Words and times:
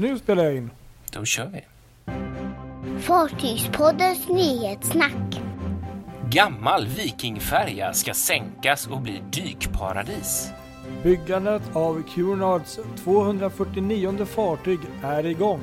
Nu 0.00 0.18
spelar 0.18 0.44
jag 0.44 0.56
in. 0.56 0.70
Då 1.10 1.24
kör 1.24 1.46
vi. 1.52 1.64
Fartygspoddens 3.00 4.28
nyhetssnack. 4.28 5.40
Gammal 6.30 6.86
vikingfärja 6.86 7.92
ska 7.92 8.14
sänkas 8.14 8.86
och 8.86 9.00
bli 9.00 9.22
dykparadis. 9.32 10.52
Byggandet 11.02 11.62
av 11.72 12.02
Cunards 12.14 12.78
249 13.04 14.24
fartyg 14.24 14.78
är 15.02 15.26
igång. 15.26 15.60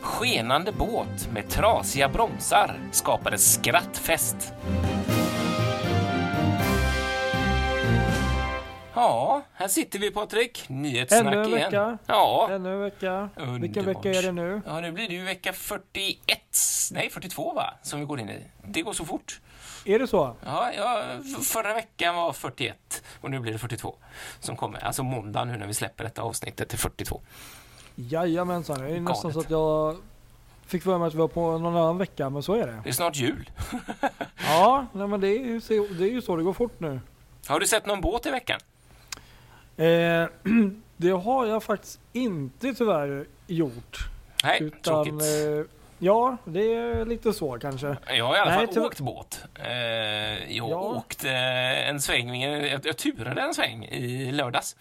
Skenande 0.00 0.72
båt 0.72 1.28
med 1.32 1.48
trasiga 1.48 2.08
bromsar 2.08 2.80
skapade 2.92 3.38
skrattfest. 3.38 4.52
Ja, 9.00 9.42
här 9.54 9.68
sitter 9.68 9.98
vi 9.98 10.10
Patrik. 10.10 10.64
Nyhetssnack 10.68 11.20
Ännu 11.34 11.40
en 11.42 11.46
igen. 11.48 11.60
vecka. 11.70 11.98
Ja, 12.06 12.48
Ännu 12.52 12.72
en 12.72 12.80
vecka. 12.80 13.28
Vilken 13.36 13.48
Underbart. 13.54 14.04
vecka 14.04 14.18
är 14.18 14.22
det 14.22 14.32
nu? 14.32 14.62
Ja, 14.66 14.80
nu 14.80 14.92
blir 14.92 15.08
det 15.08 15.14
ju 15.14 15.24
vecka 15.24 15.52
41. 15.52 16.38
Nej, 16.92 17.10
42 17.10 17.52
va? 17.54 17.74
Som 17.82 18.00
vi 18.00 18.06
går 18.06 18.20
in 18.20 18.28
i. 18.28 18.44
Det 18.64 18.82
går 18.82 18.92
så 18.92 19.04
fort. 19.04 19.40
Är 19.84 19.98
det 19.98 20.06
så? 20.06 20.36
Ja, 20.44 20.72
ja, 20.76 21.02
förra 21.42 21.74
veckan 21.74 22.14
var 22.14 22.32
41 22.32 23.02
och 23.20 23.30
nu 23.30 23.38
blir 23.40 23.52
det 23.52 23.58
42 23.58 23.96
som 24.40 24.56
kommer. 24.56 24.84
Alltså 24.84 25.02
måndag 25.02 25.44
nu 25.44 25.56
när 25.56 25.66
vi 25.66 25.74
släpper 25.74 26.04
detta 26.04 26.22
avsnittet 26.22 26.68
till 26.68 26.78
42. 26.78 27.20
Jajamensan. 27.94 28.80
Det 28.80 28.86
är 28.88 29.00
nästan 29.00 29.32
Galet. 29.32 29.34
så 29.34 29.40
att 29.40 29.50
jag 29.50 29.96
fick 30.66 30.82
för 30.82 30.98
mig 30.98 31.06
att 31.08 31.14
vi 31.14 31.18
var 31.18 31.28
på 31.28 31.58
någon 31.58 31.76
annan 31.76 31.98
vecka, 31.98 32.30
men 32.30 32.42
så 32.42 32.54
är 32.54 32.66
det. 32.66 32.80
Det 32.84 32.88
är 32.88 32.92
snart 32.92 33.16
jul. 33.16 33.50
Ja, 34.48 34.86
nej, 34.92 35.06
men 35.08 35.20
det 35.20 35.28
är, 35.28 35.44
ju 35.44 35.60
så, 35.60 35.72
det 35.72 36.04
är 36.04 36.10
ju 36.10 36.22
så. 36.22 36.36
Det 36.36 36.42
går 36.42 36.52
fort 36.52 36.80
nu. 36.80 37.00
Har 37.46 37.60
du 37.60 37.66
sett 37.66 37.86
någon 37.86 38.00
båt 38.00 38.26
i 38.26 38.30
veckan? 38.30 38.60
Eh, 39.78 40.28
det 40.96 41.10
har 41.10 41.46
jag 41.46 41.62
faktiskt 41.62 42.00
inte 42.12 42.74
tyvärr 42.74 43.26
gjort. 43.46 43.98
Nej, 44.44 44.62
Utan, 44.62 45.04
tråkigt. 45.04 45.22
eh, 45.22 45.64
ja, 45.98 46.36
det 46.44 46.74
är 46.74 47.04
lite 47.04 47.32
så 47.32 47.58
kanske. 47.58 47.96
Jag 48.08 48.24
har 48.26 48.36
i 48.36 48.38
alla 48.38 48.56
nej, 48.56 48.66
fall 48.74 48.84
åkt 48.84 49.00
båt. 49.00 49.40
Eh, 49.54 49.70
jag 50.56 50.70
Ja. 50.70 50.76
åkte 50.96 51.30
en 51.30 52.00
sväng, 52.00 52.42
jag, 52.42 52.80
jag 52.86 52.96
turade 52.96 53.40
en 53.40 53.54
sväng 53.54 53.84
i 53.84 54.32
lördags. 54.32 54.76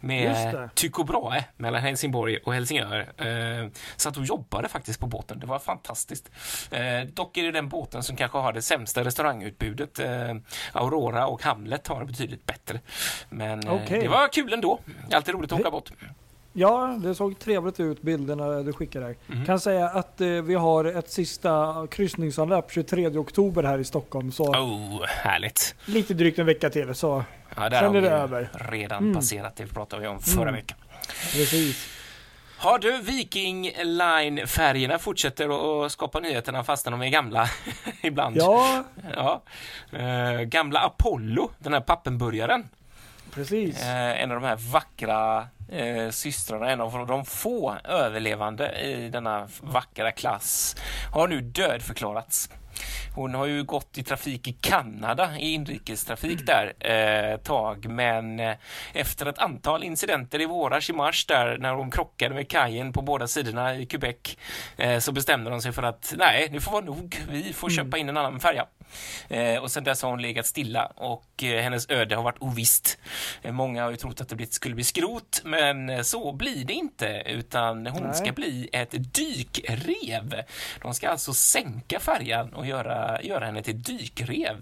Med. 0.00 0.70
Tycho 0.74 1.04
Brahe 1.04 1.44
mellan 1.56 1.82
Helsingborg 1.82 2.36
och 2.36 2.54
Helsingör. 2.54 3.12
Eh, 3.16 3.68
satt 3.96 4.16
och 4.16 4.24
jobbade 4.24 4.68
faktiskt 4.68 5.00
på 5.00 5.06
båten. 5.06 5.38
Det 5.40 5.46
var 5.46 5.58
fantastiskt. 5.58 6.30
Eh, 6.70 7.00
dock 7.12 7.36
är 7.36 7.42
det 7.42 7.52
den 7.52 7.68
båten 7.68 8.02
som 8.02 8.16
kanske 8.16 8.38
har 8.38 8.52
det 8.52 8.62
sämsta 8.62 9.04
restaurangutbudet. 9.04 9.98
Eh, 9.98 10.34
Aurora 10.72 11.26
och 11.26 11.42
Hamlet 11.42 11.86
har 11.86 12.00
det 12.00 12.06
betydligt 12.06 12.46
bättre. 12.46 12.80
Men 13.28 13.66
eh, 13.66 13.74
Okej. 13.74 14.00
det 14.00 14.08
var 14.08 14.32
kul 14.32 14.52
ändå. 14.52 14.80
Alltid 15.12 15.34
roligt 15.34 15.52
att 15.52 15.60
åka 15.60 15.70
båt. 15.70 15.92
Ja, 16.58 16.98
det 17.02 17.14
såg 17.14 17.38
trevligt 17.38 17.80
ut 17.80 18.02
bilderna 18.02 18.48
du 18.62 18.72
skickade. 18.72 19.14
Mhm. 19.26 19.46
Kan 19.46 19.60
säga 19.60 19.88
att 19.88 20.20
eh, 20.20 20.28
vi 20.28 20.54
har 20.54 20.84
ett 20.84 21.10
sista 21.10 21.86
kryssningsanlöp 21.90 22.70
23 22.72 23.08
oktober 23.08 23.62
här 23.62 23.78
i 23.78 23.84
Stockholm. 23.84 24.32
Så 24.32 24.44
Oh, 24.44 25.04
härligt. 25.06 25.74
lite 25.84 26.14
drygt 26.14 26.38
en 26.38 26.46
vecka 26.46 26.70
till. 26.70 26.94
Så 26.94 27.24
Ja, 27.56 27.68
där 27.68 27.80
Sen 27.80 27.88
är 27.96 28.00
vi 28.00 28.00
det 28.00 28.10
över. 28.14 28.50
redan 28.70 28.98
Mm. 29.02 29.14
passerat 29.14 29.56
det 29.56 29.64
vi 29.64 29.70
pratade 29.70 30.08
om 30.08 30.20
förra 30.20 30.42
Mm. 30.42 30.54
veckan. 30.54 30.78
precis. 31.32 31.88
Har 32.58 32.78
du 32.78 32.98
Viking 33.02 33.70
Line-färgerna 33.84 34.98
fortsätter 34.98 35.84
att 35.86 35.92
skapa 35.92 36.20
nyheterna 36.20 36.64
fastän 36.64 36.90
de 36.92 37.02
är 37.02 37.08
gamla 37.08 37.48
ibland? 38.02 38.36
Ja, 38.36 38.84
Ja. 39.16 39.42
Eh, 39.98 40.40
gamla 40.40 40.80
Apollo, 40.80 41.50
den 41.58 41.72
här 41.72 41.80
pappenburgaren. 41.80 42.68
precis. 43.34 43.82
Eh, 43.82 44.22
en 44.22 44.30
av 44.32 44.40
de 44.40 44.46
här 44.46 44.56
vackra 44.72 45.46
eh, 45.68 46.10
systrarna, 46.10 46.70
en 46.70 46.80
av 46.80 47.06
de 47.06 47.24
få 47.24 47.76
överlevande 47.84 48.72
i 48.72 49.08
denna 49.08 49.48
vackra 49.60 50.12
klass, 50.12 50.76
har 51.12 51.28
nu 51.28 51.40
dödförklarats. 51.40 52.50
Hon 53.14 53.34
har 53.34 53.46
ju 53.46 53.64
gått 53.64 53.98
i 53.98 54.02
trafik 54.02 54.48
i 54.48 54.52
Kanada, 54.52 55.38
i 55.38 55.52
inrikestrafik 55.52 56.46
där 56.46 56.72
eh, 56.80 57.36
tag, 57.36 57.86
men 57.88 58.40
eh, 58.40 58.56
efter 58.92 59.26
ett 59.26 59.38
antal 59.38 59.84
incidenter 59.84 60.40
i 60.40 60.46
våras 60.46 60.90
i 60.90 60.92
mars 60.92 61.26
där 61.26 61.58
när 61.58 61.72
hon 61.72 61.90
krockade 61.90 62.34
med 62.34 62.48
kajen 62.48 62.92
på 62.92 63.02
båda 63.02 63.26
sidorna 63.26 63.76
i 63.76 63.86
Quebec 63.86 64.36
eh, 64.76 64.98
så 64.98 65.12
bestämde 65.12 65.50
de 65.50 65.62
sig 65.62 65.72
för 65.72 65.82
att 65.82 66.14
nej, 66.16 66.48
nu 66.50 66.60
får 66.60 66.72
vara 66.72 66.84
nog, 66.84 67.22
vi 67.30 67.52
får 67.52 67.70
köpa 67.70 67.98
in 67.98 68.08
en 68.08 68.16
annan 68.16 68.40
färja. 68.40 68.66
Eh, 69.28 69.62
och 69.62 69.70
sen 69.70 69.84
dess 69.84 70.02
har 70.02 70.10
hon 70.10 70.22
legat 70.22 70.46
stilla 70.46 70.86
och 70.86 71.42
eh, 71.42 71.62
hennes 71.62 71.90
öde 71.90 72.16
har 72.16 72.22
varit 72.22 72.38
ovisst. 72.42 72.98
Eh, 73.42 73.52
många 73.52 73.82
har 73.82 73.90
ju 73.90 73.96
trott 73.96 74.20
att 74.20 74.28
det 74.28 74.52
skulle 74.52 74.74
bli 74.74 74.84
skrot, 74.84 75.40
men 75.44 75.90
eh, 75.90 76.02
så 76.02 76.32
blir 76.32 76.64
det 76.64 76.72
inte, 76.72 77.22
utan 77.26 77.86
hon 77.86 78.02
Nej. 78.02 78.14
ska 78.14 78.32
bli 78.32 78.68
ett 78.72 79.14
dykrev. 79.14 80.42
De 80.82 80.94
ska 80.94 81.08
alltså 81.08 81.32
sänka 81.32 82.00
färjan 82.00 82.52
och 82.54 82.66
göra, 82.68 83.18
göra 83.22 83.46
henne 83.46 83.62
till 83.62 83.82
dykrev. 83.82 84.56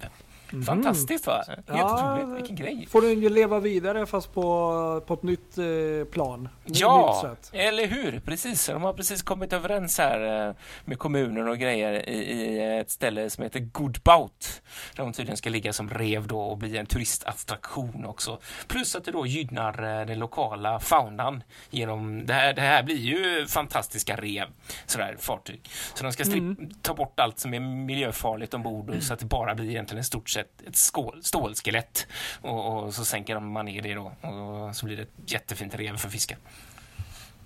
Fantastiskt 0.67 1.27
va? 1.27 1.45
Helt. 1.49 1.61
Ja, 1.69 2.15
otroligt, 2.19 2.37
vilken 2.41 2.57
grej. 2.57 2.87
Får 2.91 3.03
den 3.03 3.21
ju 3.23 3.29
leva 3.29 3.61
vidare 3.61 4.07
fast 4.07 4.35
på, 4.35 5.03
på 5.07 5.15
ett 5.15 5.23
nytt 5.23 5.59
eh, 5.59 5.65
plan. 6.13 6.49
Nytt 6.65 6.81
Ja, 6.81 7.19
sätt. 7.23 7.51
eller 7.53 7.87
hur? 7.87 8.21
Precis. 8.21 8.67
De 8.67 8.83
har 8.83 8.93
precis 8.93 9.23
kommit 9.23 9.53
överens 9.53 9.99
här 9.99 10.49
eh, 10.49 10.55
med 10.85 10.99
kommunen 10.99 11.49
och 11.49 11.59
grejer 11.59 12.09
i, 12.09 12.19
i 12.19 12.79
ett 12.79 12.91
ställe 12.91 13.31
som 13.31 13.45
heter 13.45 13.61
Goodbout. 13.61 14.63
Där 14.97 15.03
de 15.05 15.13
tydligen 15.13 15.37
ska 15.37 15.51
ligga 15.51 15.73
som 15.73 15.91
rev 15.91 16.27
då 16.27 16.41
och 16.41 16.59
bli 16.59 16.77
en 16.77 16.87
turistattraktion 16.87 18.05
också. 18.05 18.39
Plus 18.69 18.97
att 18.97 19.05
det 19.05 19.13
då 19.13 19.27
gynnar 19.27 20.01
eh, 20.01 20.07
den 20.07 20.19
lokala 20.19 20.81
faunan 20.81 21.43
genom 21.71 22.27
det 22.27 22.33
här. 22.35 22.53
Det 22.55 22.61
här 22.61 22.83
blir 22.83 22.97
ju 22.97 23.47
fantastiska 23.47 24.17
rev, 24.17 24.47
sådär 24.87 25.17
fartyg. 25.19 25.61
Så 25.95 26.03
de 26.05 26.13
ska 26.13 26.25
stri- 26.25 26.75
ta 26.83 26.95
bort 26.95 27.21
allt 27.21 27.39
som 27.39 27.55
är 27.55 27.61
miljöfarligt 27.61 28.55
ombord 28.55 28.91
och 28.91 29.03
så 29.03 29.13
att 29.15 29.19
det 29.21 29.27
bara 29.27 29.55
blir 29.55 29.71
egentligen 29.71 30.01
ett 30.01 30.07
stort 30.07 30.29
sett 30.37 30.63
ett 30.69 30.77
skål, 30.77 31.21
stålskelett. 31.23 32.07
Och, 32.41 32.85
och 32.85 32.95
så 32.95 33.05
sänker 33.05 33.41
man 33.41 33.65
ner 33.67 33.83
det 33.83 33.95
då 33.95 34.29
och 34.29 34.77
så 34.77 34.87
blir 34.87 34.97
det 34.97 35.03
ett 35.03 35.33
jättefint 35.33 35.75
rev 35.75 35.97
för 35.97 36.09
fisken. 36.09 36.39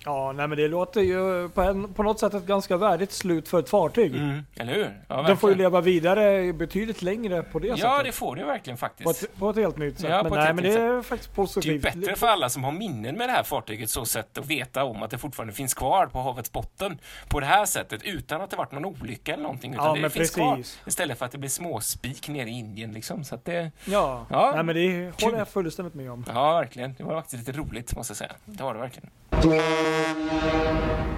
Ja, 0.05 0.31
nej 0.31 0.47
men 0.47 0.57
det 0.57 0.67
låter 0.67 1.01
ju 1.01 1.49
på, 1.49 1.61
en, 1.61 1.93
på 1.93 2.03
något 2.03 2.19
sätt 2.19 2.33
ett 2.33 2.45
ganska 2.45 2.77
värdigt 2.77 3.11
slut 3.11 3.47
för 3.47 3.59
ett 3.59 3.69
fartyg. 3.69 4.15
Mm, 4.15 4.45
eller 4.55 4.73
hur? 4.73 5.01
Ja, 5.07 5.21
Den 5.21 5.37
får 5.37 5.49
ju 5.49 5.55
leva 5.55 5.81
vidare 5.81 6.53
betydligt 6.53 7.01
längre 7.01 7.43
på 7.43 7.59
det 7.59 7.67
Ja, 7.67 7.75
sättet. 7.77 8.05
det 8.05 8.11
får 8.11 8.35
det 8.35 8.45
verkligen 8.45 8.77
På 8.77 8.79
faktiskt. 8.79 9.23
ett, 9.23 9.35
på 9.39 9.49
ett 9.49 9.55
helt 9.55 9.77
nytt 9.77 9.99
sätt. 9.99 10.09
Ja, 10.09 10.23
men 10.23 10.29
på 10.29 10.35
nej, 10.35 10.43
helt 10.45 10.55
men 10.55 10.63
nytt 10.65 10.73
det 10.75 10.81
är 10.81 11.01
faktiskt 11.01 11.29
Det 11.35 11.41
är 11.41 11.45
positivt. 11.45 11.81
bättre 11.81 12.15
för 12.15 12.27
alla 12.27 12.49
som 12.49 12.63
har 12.63 12.71
minnen 12.71 13.17
med 13.17 13.29
det 13.29 13.33
här 13.33 13.43
fartyget 13.43 13.89
så 13.89 14.05
sätt 14.05 14.37
att 14.37 14.45
veta 14.45 14.83
om 14.83 15.03
att 15.03 15.11
det 15.11 15.17
fortfarande 15.17 15.53
finns 15.53 15.73
kvar 15.73 16.05
på 16.07 16.19
havets 16.19 16.51
botten 16.51 16.97
på 17.29 17.39
det 17.39 17.45
här 17.45 17.65
sättet 17.65 18.03
utan 18.03 18.41
att 18.41 18.49
det 18.49 18.55
varit 18.57 18.71
någon 18.71 18.85
olycka 18.85 19.33
eller 19.33 19.43
någonting. 19.43 19.73
Utan 19.73 19.85
Ja, 19.85 19.93
det 19.93 20.01
men 20.01 20.09
finns 20.11 20.19
precis. 20.35 20.35
kvar 20.35 20.87
istället 20.87 21.17
för 21.17 21.25
att 21.25 21.31
det 21.31 21.37
blir 21.37 21.49
småspik 21.49 22.27
nere 22.27 22.49
i 22.49 22.53
Indien 22.53 22.91
liksom. 22.91 23.23
Så 23.23 23.35
att 23.35 23.45
det, 23.45 23.71
Ja, 23.85 24.25
Ja. 24.29 24.51
Nej, 24.55 24.63
men 24.63 24.75
det 24.75 25.23
håller 25.25 25.37
jag 25.37 25.47
fullständigt 25.47 25.93
med 25.93 26.11
om. 26.11 26.25
ja, 26.33 26.53
verkligen. 26.53 26.93
Det 26.97 27.03
var 27.03 27.15
faktiskt 27.15 27.47
lite 27.47 27.59
roligt 27.59 27.95
måste 27.95 28.11
jag 28.11 28.17
säga. 28.17 28.31
Det 28.45 28.63
var 28.63 28.73
det 28.73 28.79
verkligen. 28.79 29.09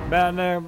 Men 0.10 0.40
eh, 0.40 0.64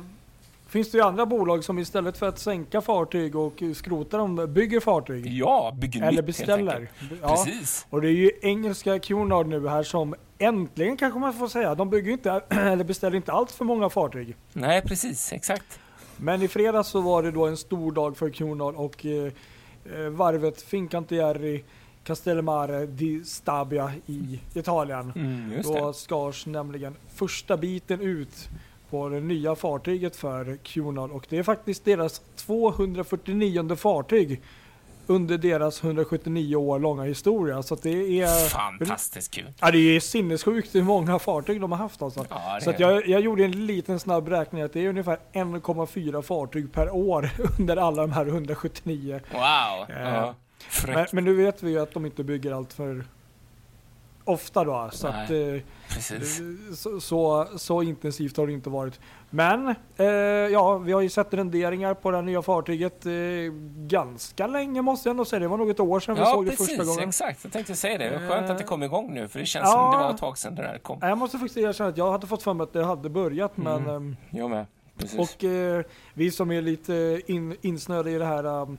finns 0.67 0.91
det 0.91 0.97
ju 0.97 1.03
andra 1.03 1.25
bolag 1.25 1.63
som 1.63 1.79
istället 1.79 2.17
för 2.17 2.27
att 2.27 2.39
sänka 2.39 2.81
fartyg 2.81 3.35
och 3.35 3.63
skrota 3.75 4.17
dem 4.17 4.53
bygger 4.53 4.79
fartyg. 4.79 5.27
Ja, 5.27 5.75
bygger 5.81 5.99
nytt 5.99 6.07
Eller 6.07 6.16
helt 6.16 6.25
beställer. 6.25 6.89
Ja. 7.21 7.29
Precis. 7.29 7.85
Och 7.89 8.01
det 8.01 8.07
är 8.07 8.11
ju 8.11 8.31
engelska 8.41 8.99
Cunard 8.99 9.47
nu 9.47 9.67
här 9.67 9.83
som 9.83 10.16
äntligen 10.38 10.97
kanske 10.97 11.19
man 11.19 11.33
får 11.33 11.47
säga. 11.47 11.75
De 11.75 11.89
bygger 11.89 12.11
inte, 12.11 12.41
eller 12.49 12.83
beställer 12.83 13.16
inte 13.16 13.31
allt 13.31 13.51
för 13.51 13.66
många 13.66 13.89
fartyg. 13.89 14.35
Nej, 14.53 14.81
precis. 14.81 15.33
Exakt. 15.33 15.79
Men 16.17 16.41
i 16.41 16.47
fredags 16.47 16.89
så 16.89 17.01
var 17.01 17.23
det 17.23 17.31
då 17.31 17.45
en 17.45 17.57
stor 17.57 17.91
dag 17.91 18.17
för 18.17 18.29
Cunard 18.29 18.75
och 18.75 19.05
eh, 19.05 19.31
eh, 19.95 20.09
varvet 20.09 20.61
Fincantieri 20.61 21.63
Castellmare 22.05 22.85
di 22.85 23.23
Stabia 23.23 23.91
i 24.05 24.39
Italien. 24.53 25.11
Mm, 25.16 25.61
Då 25.63 25.93
skars 25.93 26.45
nämligen 26.45 26.95
första 27.16 27.57
biten 27.57 28.01
ut 28.01 28.49
på 28.89 29.09
det 29.09 29.19
nya 29.19 29.55
fartyget 29.55 30.16
för 30.16 30.57
Cunard 30.63 31.11
och 31.11 31.25
det 31.29 31.37
är 31.37 31.43
faktiskt 31.43 31.85
deras 31.85 32.22
249 32.35 33.75
fartyg 33.75 34.41
under 35.07 35.37
deras 35.37 35.84
179 35.84 36.55
år 36.55 36.79
långa 36.79 37.03
historia. 37.03 37.63
Så 37.63 37.75
det 37.75 38.22
är... 38.22 38.49
Fantastiskt 38.49 39.34
kul. 39.34 39.46
Ja, 39.61 39.72
det 39.72 39.78
är 39.96 39.99
sinnessjukt 39.99 40.75
hur 40.75 40.84
många 40.84 41.19
fartyg 41.19 41.61
de 41.61 41.72
har 41.72 41.79
haft 41.79 42.01
alltså. 42.01 42.25
Ja, 42.29 42.59
Så 42.61 42.73
jag, 42.78 43.08
jag 43.08 43.22
gjorde 43.22 43.46
en 43.46 43.66
liten 43.66 43.99
snabb 43.99 44.28
räkning 44.28 44.61
att 44.61 44.73
det 44.73 44.85
är 44.85 44.90
ungefär 44.90 45.17
1,4 45.34 46.22
fartyg 46.22 46.73
per 46.73 46.96
år 46.96 47.29
under 47.59 47.78
alla 47.78 48.01
de 48.01 48.11
här 48.11 48.25
179. 48.25 49.19
Wow. 49.31 49.41
Eh, 49.97 50.13
Ja. 50.16 50.35
Men, 50.88 51.06
men 51.12 51.23
nu 51.23 51.34
vet 51.34 51.64
vi 51.64 51.72
ju 51.72 51.79
att 51.79 51.94
de 51.94 52.06
inte 52.06 52.23
bygger 52.23 52.52
allt 52.52 52.73
för 52.73 53.06
ofta 54.26 54.64
då. 54.64 54.90
Så, 54.91 55.08
att, 55.08 55.29
eh, 55.29 55.38
så, 56.73 57.00
så, 57.00 57.47
så, 57.58 57.84
intensivt 57.84 58.38
har 58.38 58.47
det 58.47 58.53
inte 58.53 58.70
varit. 58.70 59.00
Men 59.29 59.76
eh, 59.97 60.06
ja, 60.06 60.78
vi 60.78 60.91
har 60.91 61.02
ju 61.02 61.09
sett 61.09 61.34
renderingar 61.34 61.94
på 61.94 62.12
det 62.12 62.22
nya 62.22 62.41
fartyget 62.41 63.06
eh, 63.06 63.12
ganska 63.78 64.47
länge 64.47 64.82
måste 64.82 65.09
jag 65.09 65.12
ändå 65.14 65.26
säga. 65.26 65.40
Det 65.40 65.47
var 65.47 65.58
nog 65.58 65.70
ett 65.70 65.79
år 65.79 66.00
sedan 66.00 66.16
ja, 66.17 66.23
vi 66.23 66.32
såg 66.32 66.46
precis, 66.46 66.68
det 66.68 66.76
första 66.76 66.85
gången. 66.85 67.09
exakt. 67.09 67.44
Jag 67.44 67.53
tänkte 67.53 67.76
säga 67.76 67.97
det. 67.97 68.09
Det 68.09 68.28
skönt 68.28 68.50
att 68.50 68.58
det 68.58 68.64
kom 68.64 68.84
igång 68.84 69.14
nu 69.14 69.28
för 69.28 69.40
det 69.40 69.46
känns 69.46 69.66
ja, 69.66 69.72
som 69.72 69.91
det 69.91 70.06
var 70.06 70.14
ett 70.14 70.18
tag 70.18 70.38
sedan 70.38 70.56
det 70.56 70.61
där 70.61 70.78
kom. 70.78 70.97
Jag 71.02 71.18
måste 71.18 71.38
faktiskt 71.38 71.58
erkänna 71.58 71.90
att 71.90 71.97
jag 71.97 72.11
hade 72.11 72.28
fått 72.28 72.44
för 72.44 72.53
mig 72.53 72.64
att 72.64 72.73
det 72.73 72.85
hade 72.85 73.09
börjat 73.09 73.58
men... 73.58 73.90
Mm. 73.90 74.16
Jag 74.29 74.50
med. 74.50 74.66
Precis. 74.97 75.20
Och 75.20 75.44
eh, 75.44 75.84
vi 76.14 76.32
som 76.32 76.52
är 76.52 76.61
lite 76.61 77.22
in, 77.26 77.56
insnöade 77.61 78.11
i 78.11 78.18
det 78.18 78.26
här 78.26 78.46
um, 78.46 78.78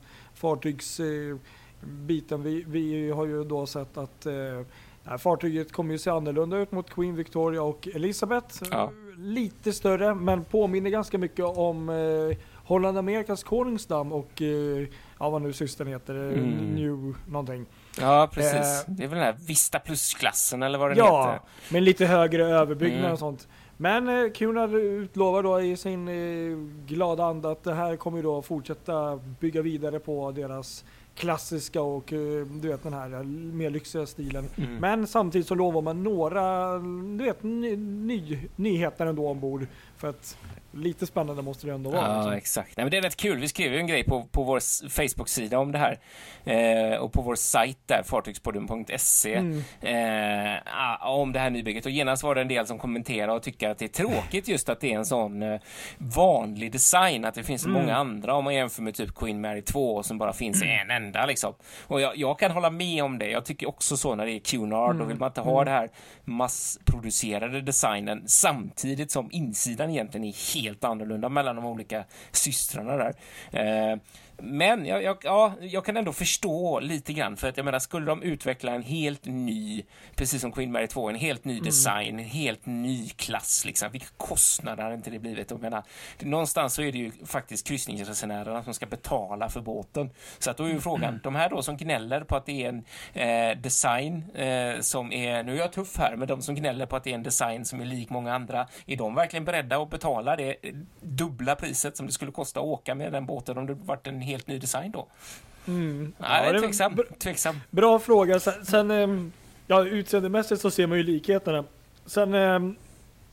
fartygsbiten, 1.81 2.43
vi, 2.43 2.65
vi 2.67 3.11
har 3.11 3.27
ju 3.27 3.45
då 3.45 3.67
sett 3.67 3.99
att 3.99 4.27
eh, 4.27 5.19
fartyget 5.19 5.73
kommer 5.73 5.93
ju 5.93 5.99
se 5.99 6.11
annorlunda 6.11 6.57
ut 6.57 6.73
mot 6.73 6.91
Queen 6.91 7.17
Victoria 7.17 7.63
och 7.63 7.89
Elizabeth. 7.95 8.63
Ja. 8.71 8.93
Lite 9.19 9.73
större 9.73 10.15
men 10.15 10.45
påminner 10.45 10.91
ganska 10.91 11.19
mycket 11.19 11.45
om 11.45 11.89
eh, 11.89 12.37
Holland 12.67 12.99
Amerikas 12.99 13.45
Koningsdamm 13.45 14.13
och 14.13 14.43
eh, 14.43 14.87
ja, 15.19 15.31
vad 15.31 15.43
nu 15.43 15.53
systern 15.53 15.89
heter, 15.89 16.15
mm. 16.15 16.75
New 16.75 17.15
någonting. 17.29 17.67
Ja 18.01 18.29
precis, 18.33 18.89
eh, 18.89 18.95
det 18.95 19.05
är 19.05 19.09
väl 19.09 19.19
den 19.19 19.27
här 19.27 19.37
Vista 19.47 19.79
Plus-klassen 19.79 20.63
eller 20.63 20.79
vad 20.79 20.91
den 20.91 20.99
ja, 20.99 21.21
heter. 21.21 21.33
Ja, 21.33 21.73
med 21.73 21.83
lite 21.83 22.07
högre 22.07 22.47
överbyggnad 22.47 23.01
mm. 23.01 23.13
och 23.13 23.19
sånt. 23.19 23.49
Men 23.77 24.09
eh, 24.09 24.31
Kunar 24.31 24.77
utlovar 24.77 25.43
då 25.43 25.61
i 25.61 25.77
sin 25.77 26.09
eh, 26.09 26.57
glada 26.87 27.25
anda 27.25 27.51
att 27.51 27.65
det 27.65 27.75
här 27.75 27.97
kommer 27.97 28.23
då 28.23 28.43
fortsätta 28.43 29.21
bygga 29.41 29.63
vidare 29.63 29.99
på 29.99 30.31
deras 30.31 30.85
klassiska 31.17 31.83
och 31.83 32.13
eh, 32.13 32.47
du 32.47 32.69
vet 32.69 32.83
den 32.83 32.93
här 32.93 33.25
mer 33.53 33.71
lyxiga 33.71 34.07
stilen. 34.07 34.49
Mm. 34.57 34.77
Men 34.77 35.07
samtidigt 35.07 35.47
så 35.47 35.55
lovar 35.55 35.83
man 35.83 36.03
några 36.03 36.79
du 37.19 37.25
vet, 37.25 37.43
ny, 37.43 37.77
ny, 37.77 38.39
nyheter 38.57 39.07
ändå 39.07 39.29
ombord. 39.29 39.67
För 39.97 40.09
att 40.09 40.39
lite 40.77 41.07
spännande 41.07 41.43
måste 41.43 41.67
det 41.67 41.73
ändå 41.73 41.91
vara. 41.91 42.03
Ja, 42.03 42.17
liksom. 42.17 42.33
exakt. 42.33 42.77
Nej, 42.77 42.85
men 42.85 42.91
det 42.91 42.97
är 42.97 43.03
rätt 43.03 43.17
kul. 43.17 43.39
Vi 43.39 43.49
skrev 43.49 43.73
ju 43.73 43.79
en 43.79 43.87
grej 43.87 44.05
på, 44.05 44.25
på 44.25 44.43
vår 44.43 44.89
Facebook-sida 44.89 45.59
om 45.59 45.73
det 45.73 45.79
här 45.79 45.99
eh, 46.45 46.99
och 46.99 47.13
på 47.13 47.23
vår 47.23 47.35
sajt 47.35 47.79
där, 47.87 48.03
fartygspodden.se, 48.03 49.35
mm. 49.35 49.63
eh, 49.81 51.07
om 51.07 51.33
det 51.33 51.39
här 51.39 51.51
nybygget. 51.51 51.87
Och 51.87 51.91
genast 51.91 52.23
var 52.23 52.35
det 52.35 52.41
en 52.41 52.49
del 52.49 52.67
som 52.67 52.79
kommenterade 52.79 53.33
och 53.33 53.43
tycker 53.43 53.69
att 53.69 53.79
det 53.79 53.85
är 53.85 53.89
tråkigt 53.89 54.49
just 54.49 54.69
att 54.69 54.81
det 54.81 54.93
är 54.93 54.99
en 54.99 55.07
sån 55.07 55.43
eh, 55.43 55.61
vanlig 55.99 56.73
design, 56.73 57.25
att 57.25 57.35
det 57.35 57.45
finns 57.45 57.63
så 57.63 57.69
mm. 57.69 57.83
många 57.83 57.97
andra 57.97 58.35
om 58.35 58.45
man 58.45 58.55
jämför 58.55 58.83
med 58.83 58.95
typ 58.95 59.15
Queen 59.15 59.41
Mary 59.41 59.63
2 59.63 60.03
som 60.03 60.19
bara 60.19 60.33
finns 60.33 60.63
mm. 60.63 60.91
en 60.91 61.03
enda 61.05 61.27
liksom. 61.27 61.55
Och 61.87 62.01
jag, 62.01 62.17
jag, 62.17 62.39
kan 62.39 62.51
hålla 62.51 62.71
med 62.71 63.05
om 63.05 63.19
det. 63.19 63.31
Jag 63.31 63.45
tycker 63.45 63.69
också 63.69 63.97
så 63.97 64.15
när 64.15 64.27
det 64.27 64.33
är 64.33 64.41
Cunard, 64.41 64.91
mm. 64.91 64.99
då 64.99 65.05
vill 65.05 65.19
man 65.19 65.27
inte 65.27 65.41
ha 65.41 65.63
mm. 65.63 65.65
det 65.65 65.71
här 65.71 65.91
massproducerade 66.25 67.61
designen 67.61 68.23
samtidigt 68.27 69.11
som 69.11 69.29
insidan 69.33 69.91
egentligen 69.91 70.25
är 70.25 70.55
helt 70.55 70.66
helt 70.67 70.85
annorlunda 70.85 71.29
mellan 71.29 71.57
de 71.57 71.67
olika 71.67 72.05
systrarna 72.33 72.97
där. 72.97 73.15
Eh, 73.53 73.99
men 74.39 74.87
jag, 74.87 75.03
jag, 75.03 75.17
ja, 75.23 75.53
jag 75.61 75.85
kan 75.85 75.97
ändå 75.97 76.13
förstå 76.13 76.81
lite 76.81 77.13
grann, 77.13 77.37
för 77.37 77.49
att 77.49 77.57
jag 77.57 77.65
menar, 77.65 77.79
skulle 77.79 78.07
de 78.07 78.23
utveckla 78.23 78.75
en 78.75 78.83
helt 78.83 79.25
ny, 79.25 79.83
precis 80.15 80.41
som 80.41 80.53
Queen 80.53 80.73
Mary 80.73 80.87
2, 80.87 81.09
en 81.09 81.15
helt 81.15 81.45
ny 81.45 81.53
mm. 81.53 81.65
design, 81.65 82.19
en 82.19 82.25
helt 82.25 82.67
ny 82.67 83.09
klass, 83.09 83.65
liksom, 83.65 83.91
vilka 83.91 84.07
kostnader 84.17 84.85
har 84.85 84.93
inte 84.93 85.11
det 85.11 85.19
blivit? 85.19 85.51
Jag 85.51 85.61
menar, 85.61 85.83
någonstans 86.21 86.75
så 86.75 86.83
är 86.83 86.93
det 86.93 86.99
ju 86.99 87.13
faktiskt 87.27 87.67
kryssningsresenärerna 87.67 88.65
som 88.65 88.75
ska 88.75 88.87
betala 88.87 89.49
för 89.49 89.61
båten. 89.61 90.11
Så 90.39 90.51
att 90.51 90.57
då 90.57 90.65
är 90.65 90.69
ju 90.69 90.81
frågan, 90.81 91.09
mm. 91.09 91.21
de 91.23 91.35
här 91.35 91.51
då 91.51 91.63
som 91.63 91.77
gnäller 91.77 92.21
på 92.21 92.37
att 92.37 92.47
det 92.47 92.65
är 92.65 92.69
en 92.69 92.85
eh, 93.15 93.59
design 93.59 94.25
eh, 94.35 94.81
som 94.81 95.13
är, 95.13 95.43
nu 95.43 95.53
är 95.53 95.59
jag 95.59 95.73
tuff 95.73 95.99
här, 95.99 96.17
men 96.17 96.29
de 96.29 96.43
som 96.43 96.55
gnäller 96.55 96.87
på 96.87 96.97
att 96.97 97.05
det 97.05 97.11
är 97.11 97.15
en 97.15 97.23
design 97.23 97.65
som 97.65 97.81
är 97.81 97.85
lik 97.85 98.11
många 98.11 98.35
andra, 98.35 98.69
är 98.87 98.97
de 98.97 99.15
verkligen 99.15 99.45
beredda 99.45 99.83
att 99.83 99.91
betala 99.91 100.37
det 100.37 100.57
dubbla 101.01 101.57
priset 101.57 101.97
som 101.97 102.07
det 102.07 102.13
skulle 102.13 102.33
kosta 102.33 102.61
att 102.61 102.67
åka 102.67 102.95
med 102.95 103.13
den 103.13 103.27
båten 103.27 103.59
om 103.59 103.67
det 103.67 103.75
varit 103.75 104.07
en 104.07 104.21
helt 104.27 104.47
ny 104.47 104.59
design 104.59 104.91
då? 104.91 105.07
Mm. 105.67 106.13
Nej, 106.19 106.53
ja, 106.53 106.61
tveksam. 106.61 106.97
tveksam. 107.19 107.61
Bra 107.71 107.99
fråga. 107.99 108.41
Sen, 108.41 108.65
sen 108.65 108.91
ehm, 108.91 109.33
ja, 109.67 109.85
utseendemässigt 109.85 110.61
så 110.61 110.71
ser 110.71 110.87
man 110.87 110.99
ju 110.99 111.05
likheterna. 111.05 111.65
Sen 112.07 112.35
ehm, 112.35 112.77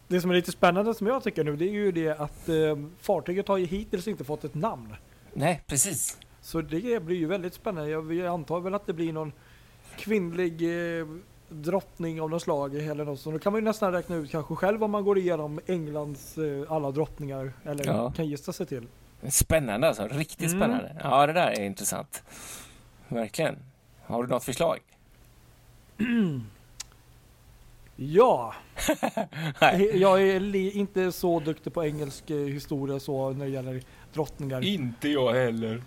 det 0.08 0.22
som 0.22 0.30
är 0.30 0.36
lite 0.36 0.52
spännande 0.52 0.94
som 0.94 1.08
jag 1.08 1.24
tycker 1.24 1.44
nu, 1.44 1.56
det 1.56 1.66
är 1.66 1.72
ju 1.72 1.92
det 1.92 2.10
att 2.10 2.50
eh, 2.50 2.56
fartyget 3.00 3.48
har 3.48 3.58
ju 3.58 3.66
hittills 3.66 4.08
inte 4.08 4.24
fått 4.24 4.44
ett 4.44 4.56
namn. 4.56 4.96
Nej, 5.34 5.64
precis. 5.68 6.18
Så 6.42 6.62
det 6.62 7.04
blir 7.04 7.18
ju 7.18 7.26
väldigt 7.26 7.54
spännande. 7.54 7.90
Jag, 7.90 8.26
antar 8.26 8.60
väl 8.60 8.74
att 8.74 8.86
det 8.86 8.94
blir 8.94 9.14
någon 9.14 9.32
kvinnlig 9.98 10.62
eh, 11.00 11.08
drottning 11.50 12.22
av 12.22 12.30
något 12.30 12.42
slag 12.42 12.76
eller 12.76 13.06
något. 13.06 13.20
Så 13.20 13.32
då 13.32 13.40
kan 13.40 13.54
man 13.54 13.62
ju 13.62 13.66
nästan 13.66 13.92
räkna 13.92 14.16
ut 14.16 14.32
kanske 14.32 14.56
själv 14.56 14.84
om 14.84 14.92
man 14.92 15.04
går 15.04 15.18
igenom 15.18 15.60
Englands 15.66 16.38
eh, 16.38 16.72
alla 16.72 16.92
drottningar 16.92 17.54
eller 17.64 17.86
ja. 17.86 18.12
kan 18.12 18.28
gissa 18.28 18.54
sig 18.54 18.66
till. 18.66 18.88
Spännande 19.30 19.88
alltså, 19.88 20.08
riktigt 20.08 20.54
mm. 20.54 20.60
spännande. 20.60 20.96
Ja, 21.04 21.28
det 21.28 21.34
där 21.34 21.52
är 21.52 21.64
intressant. 21.64 22.24
Verkligen. 23.08 23.58
Har 24.06 24.24
du 24.24 24.30
något 24.30 24.44
förslag? 24.44 24.80
Ja. 27.96 28.54
jag 29.94 30.22
är 30.22 30.56
inte 30.56 31.12
så 31.12 31.40
duktig 31.40 31.74
på 31.74 31.86
engelsk 31.86 32.30
eh, 32.30 32.38
historia 32.38 33.00
så 33.00 33.30
när 33.30 33.46
det 33.46 33.52
gäller 33.52 33.82
drottningar. 34.14 34.64
Inte 34.64 35.10
jag 35.10 35.34
heller. 35.34 35.82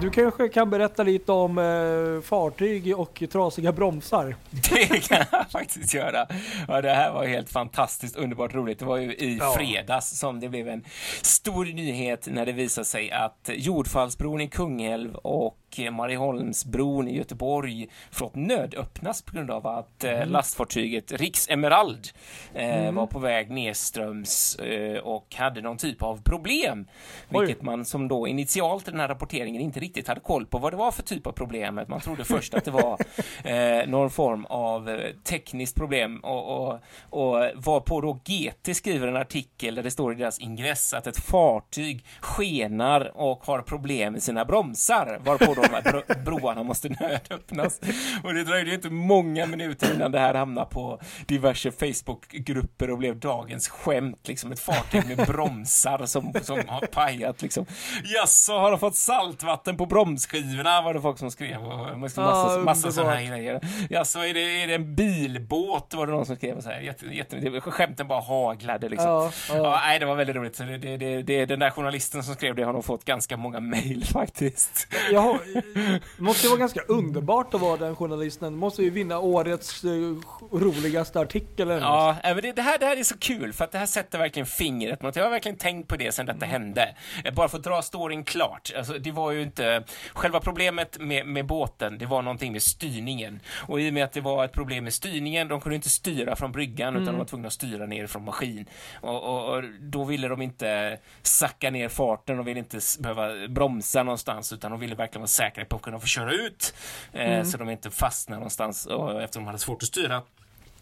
Du 0.00 0.10
kanske 0.10 0.48
kan 0.48 0.70
berätta 0.70 1.02
lite 1.02 1.32
om 1.32 1.58
eh, 1.58 2.22
fartyg 2.22 2.98
och 2.98 3.22
trasiga 3.32 3.72
bromsar? 3.72 4.36
Det 4.50 5.08
kan 5.08 5.24
jag 5.32 5.50
faktiskt 5.50 5.94
göra. 5.94 6.26
Ja, 6.68 6.80
det 6.82 6.90
här 6.90 7.12
var 7.12 7.26
helt 7.26 7.50
fantastiskt 7.50 8.16
underbart 8.16 8.54
roligt. 8.54 8.78
Det 8.78 8.84
var 8.84 8.96
ju 8.96 9.12
i 9.12 9.36
ja. 9.40 9.54
fredags 9.56 10.18
som 10.18 10.40
det 10.40 10.48
blev 10.48 10.68
en 10.68 10.84
stor 11.22 11.64
nyhet 11.64 12.28
när 12.30 12.46
det 12.46 12.52
visade 12.52 12.84
sig 12.84 13.10
att 13.10 13.50
Jordfallsbron 13.54 14.40
i 14.40 14.48
Kungälv 14.48 15.14
och 15.14 15.58
Marieholmsbron 15.78 17.08
i 17.08 17.16
Göteborg 17.16 17.88
fått 18.10 18.34
nödöppnas 18.34 19.22
på 19.22 19.34
grund 19.34 19.50
av 19.50 19.66
att 19.66 20.04
eh, 20.04 20.10
mm. 20.12 20.28
lastfartyget 20.28 21.12
Riks 21.12 21.48
Emerald 21.50 22.08
eh, 22.54 22.78
mm. 22.78 22.94
var 22.94 23.06
på 23.06 23.18
väg 23.18 23.50
nedströms 23.50 24.56
eh, 24.56 24.98
och 24.98 25.34
hade 25.34 25.60
någon 25.60 25.76
typ 25.76 26.02
av 26.02 26.22
problem. 26.22 26.86
Vilket 27.28 27.58
Oj. 27.58 27.64
man 27.64 27.84
som 27.84 28.08
då 28.08 28.28
initialt 28.28 28.88
i 28.88 28.90
den 28.90 29.00
här 29.00 29.08
rapporteringen 29.08 29.62
inte 29.62 29.80
riktigt 29.80 30.08
hade 30.08 30.20
koll 30.20 30.46
på 30.46 30.58
vad 30.58 30.72
det 30.72 30.76
var 30.76 30.90
för 30.90 31.02
typ 31.02 31.26
av 31.26 31.32
problem. 31.32 31.80
Man 31.88 32.00
trodde 32.00 32.24
först 32.24 32.54
att 32.54 32.64
det 32.64 32.70
var 32.70 32.98
eh, 33.44 33.86
någon 33.86 34.10
form 34.10 34.44
av 34.44 34.88
eh, 34.88 35.10
tekniskt 35.24 35.76
problem 35.76 36.20
och, 36.22 36.68
och, 36.68 36.80
och 37.10 37.50
varpå 37.54 38.00
då 38.00 38.12
GT 38.12 38.76
skriver 38.76 39.08
en 39.08 39.16
artikel 39.16 39.74
där 39.74 39.82
det 39.82 39.90
står 39.90 40.12
i 40.12 40.16
deras 40.16 40.38
ingress 40.38 40.94
att 40.94 41.06
ett 41.06 41.18
fartyg 41.18 42.04
skenar 42.20 43.12
och 43.14 43.46
har 43.46 43.62
problem 43.62 44.12
med 44.12 44.22
sina 44.22 44.44
bromsar 44.44 45.20
varpå 45.24 45.54
de 45.68 45.74
här 45.74 46.24
broarna 46.24 46.62
måste 46.62 46.88
nödöppnas. 46.88 47.80
Och 48.22 48.34
det 48.34 48.44
dröjde 48.44 48.74
inte 48.74 48.90
många 48.90 49.46
minuter 49.46 49.94
innan 49.94 50.12
det 50.12 50.18
här 50.18 50.34
hamnade 50.34 50.66
på 50.70 51.00
diverse 51.26 51.72
Facebookgrupper 51.72 52.90
och 52.90 52.98
blev 52.98 53.20
dagens 53.20 53.68
skämt, 53.68 54.28
liksom 54.28 54.52
ett 54.52 54.60
fartyg 54.60 55.06
med 55.06 55.26
bromsar 55.26 56.06
som, 56.06 56.32
som 56.42 56.62
har 56.68 56.86
pajat 56.86 57.42
liksom. 57.42 57.66
Jaså, 58.04 58.52
har 58.52 58.70
de 58.70 58.80
fått 58.80 58.96
saltvatten 58.96 59.76
på 59.76 59.86
bromsskivorna? 59.86 60.82
Var 60.82 60.94
det 60.94 61.00
folk 61.00 61.18
som 61.18 61.30
skrev 61.30 61.64
och 61.66 61.98
massa, 61.98 62.20
massa, 62.20 62.58
massa 62.58 62.92
sådana 62.92 63.14
här 63.14 63.26
grejer. 63.28 63.60
Jaså, 63.90 64.18
är 64.18 64.34
det, 64.34 64.62
är 64.62 64.66
det 64.66 64.74
en 64.74 64.94
bilbåt? 64.94 65.94
Var 65.94 66.06
det 66.06 66.12
någon 66.12 66.26
som 66.26 66.36
skrev 66.36 66.60
så 66.60 66.68
här. 66.68 66.80
Jätte, 66.80 67.06
jätte, 67.06 67.60
skämten 67.60 68.08
bara 68.08 68.20
haglade 68.20 68.88
liksom. 68.88 69.10
Ja, 69.10 69.32
ja. 69.48 69.56
ja, 69.56 69.80
nej, 69.84 69.98
det 69.98 70.06
var 70.06 70.14
väldigt 70.14 70.36
roligt. 70.36 70.58
Det, 70.58 70.78
det, 70.78 70.96
det, 70.96 71.22
det, 71.22 71.46
den 71.46 71.58
där 71.58 71.70
journalisten 71.70 72.22
som 72.22 72.34
skrev 72.34 72.54
det 72.54 72.62
har 72.62 72.72
nog 72.72 72.84
fått 72.84 73.04
ganska 73.04 73.36
många 73.36 73.60
mejl 73.60 74.04
faktiskt. 74.12 74.88
Jag, 75.12 75.38
det 75.54 76.00
måste 76.22 76.46
ju 76.46 76.48
vara 76.48 76.58
ganska 76.58 76.80
underbart 76.80 77.54
att 77.54 77.60
vara 77.60 77.76
den 77.76 77.96
journalisten. 77.96 78.52
Det 78.52 78.58
måste 78.58 78.82
ju 78.82 78.90
vinna 78.90 79.18
årets 79.18 79.84
uh, 79.84 80.18
roligaste 80.52 81.20
artikel. 81.20 81.70
Eller 81.70 81.80
ja, 81.80 82.16
men 82.22 82.36
det, 82.36 82.52
det, 82.52 82.62
här, 82.62 82.78
det 82.78 82.86
här 82.86 82.96
är 82.96 83.02
så 83.02 83.18
kul 83.18 83.52
för 83.52 83.64
att 83.64 83.72
det 83.72 83.78
här 83.78 83.86
sätter 83.86 84.18
verkligen 84.18 84.46
fingret 84.46 84.98
Jag 85.02 85.22
har 85.22 85.30
verkligen 85.30 85.58
tänkt 85.58 85.88
på 85.88 85.96
det 85.96 86.12
sedan 86.12 86.26
detta 86.26 86.46
mm. 86.46 86.50
hände. 86.50 86.96
Eh, 87.24 87.34
bara 87.34 87.48
för 87.48 87.58
att 87.58 87.64
dra 87.64 87.82
storyn 87.82 88.24
klart. 88.24 88.72
Alltså, 88.76 88.98
det 88.98 89.12
var 89.12 89.30
ju 89.30 89.42
inte... 89.42 89.84
Själva 90.12 90.40
problemet 90.40 90.98
med, 91.00 91.26
med 91.26 91.46
båten, 91.46 91.98
det 91.98 92.06
var 92.06 92.22
någonting 92.22 92.52
med 92.52 92.62
styrningen. 92.62 93.40
Och 93.68 93.80
i 93.80 93.90
och 93.90 93.94
med 93.94 94.04
att 94.04 94.12
det 94.12 94.20
var 94.20 94.44
ett 94.44 94.52
problem 94.52 94.84
med 94.84 94.94
styrningen, 94.94 95.48
de 95.48 95.60
kunde 95.60 95.76
inte 95.76 95.90
styra 95.90 96.36
från 96.36 96.52
bryggan 96.52 96.88
mm. 96.88 97.02
utan 97.02 97.14
de 97.14 97.18
var 97.18 97.24
tvungna 97.24 97.46
att 97.46 97.52
styra 97.52 97.86
ner 97.86 98.06
från 98.06 98.24
maskin. 98.24 98.66
Och, 99.00 99.22
och, 99.22 99.54
och, 99.54 99.62
då 99.80 100.04
ville 100.04 100.28
de 100.28 100.42
inte 100.42 100.98
sacka 101.22 101.70
ner 101.70 101.88
farten, 101.88 102.36
de 102.36 102.46
ville 102.46 102.58
inte 102.58 102.80
behöva 102.98 103.48
bromsa 103.48 104.02
någonstans 104.02 104.52
utan 104.52 104.70
de 104.70 104.80
ville 104.80 104.94
verkligen 104.94 105.20
vara 105.20 105.28
säkra 105.36 105.64
på 105.64 105.76
att 105.76 105.82
kunna 105.82 106.00
få 106.00 106.06
köra 106.06 106.32
ut 106.32 106.74
eh, 107.12 107.32
mm. 107.32 107.44
så 107.44 107.58
de 107.58 107.70
inte 107.70 107.90
fastnar 107.90 108.36
någonstans 108.36 108.86
eftersom 108.86 109.42
de 109.42 109.46
hade 109.46 109.58
svårt 109.58 109.82
att 109.82 109.88
styra. 109.88 110.22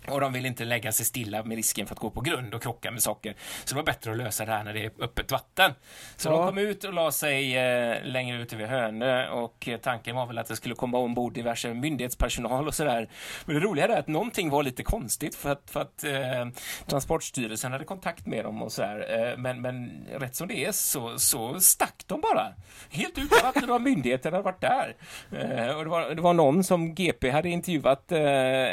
Och 0.09 0.21
de 0.21 0.33
vill 0.33 0.47
inte 0.47 0.65
lägga 0.65 0.93
sig 0.93 1.07
stilla 1.07 1.45
med 1.45 1.57
risken 1.57 1.87
för 1.87 1.95
att 1.95 1.99
gå 2.01 2.11
på 2.11 2.21
grund 2.21 2.55
och 2.55 2.63
krocka 2.63 2.91
med 2.91 3.03
saker. 3.03 3.35
Så 3.65 3.75
det 3.75 3.77
var 3.77 3.83
bättre 3.83 4.11
att 4.11 4.17
lösa 4.17 4.45
det 4.45 4.53
här 4.53 4.65
när 4.65 4.75
det 4.75 4.85
är 4.85 4.91
öppet 5.01 5.33
vatten. 5.33 5.73
Så 6.17 6.29
Ja. 6.29 6.33
de 6.37 6.47
kom 6.47 6.59
ut 6.59 6.85
och 6.85 6.93
la 6.93 7.13
sig 7.13 7.57
eh, 7.59 7.97
längre 8.05 8.43
ute 8.43 8.57
vid 8.57 8.67
Hönö 8.67 9.29
och 9.29 9.69
eh, 9.69 9.79
tanken 9.79 10.17
var 10.17 10.27
väl 10.27 10.39
att 10.39 10.47
det 10.49 10.57
skulle 10.57 10.75
komma 10.75 10.99
ombord 10.99 11.33
diverse 11.35 11.75
myndighetspersonal 11.75 12.67
och 12.69 12.75
sådär. 12.75 13.09
Men 13.45 13.55
det 13.55 13.61
roliga 13.61 13.85
är 13.87 13.99
att 13.99 14.09
någonting 14.09 14.51
var 14.51 14.63
lite 14.63 14.83
konstigt 14.83 15.35
för 15.35 15.53
att, 15.53 15.71
för 15.71 15.81
att 15.81 16.05
eh, 16.05 16.49
Transportstyrelsen 16.87 17.73
hade 17.73 17.85
kontakt 17.85 18.27
med 18.27 18.45
dem 18.45 18.63
och 18.63 18.73
sådär. 18.73 19.29
Eh, 19.33 19.39
men, 19.39 19.61
men 19.63 20.07
rätt 20.19 20.37
som 20.37 20.49
det 20.49 20.65
är 20.65 20.73
så, 20.73 21.19
så 21.19 21.61
stack 21.61 22.05
de 22.07 22.21
bara. 22.21 22.55
Helt 22.91 23.19
utan 23.19 23.49
att 23.49 23.55
några 23.67 23.79
myndigheter 23.79 24.31
hade 24.33 24.43
varit 24.43 24.61
där. 24.61 24.97
Eh, 25.33 25.77
och 25.77 25.85
det, 25.85 25.91
var, 25.91 26.15
det 26.15 26.23
var 26.23 26.35
någon 26.35 26.65
som 26.65 26.95
GP 26.95 27.31
hade 27.31 27.49
intervjuat 27.49 28.13
eh, 28.13 28.21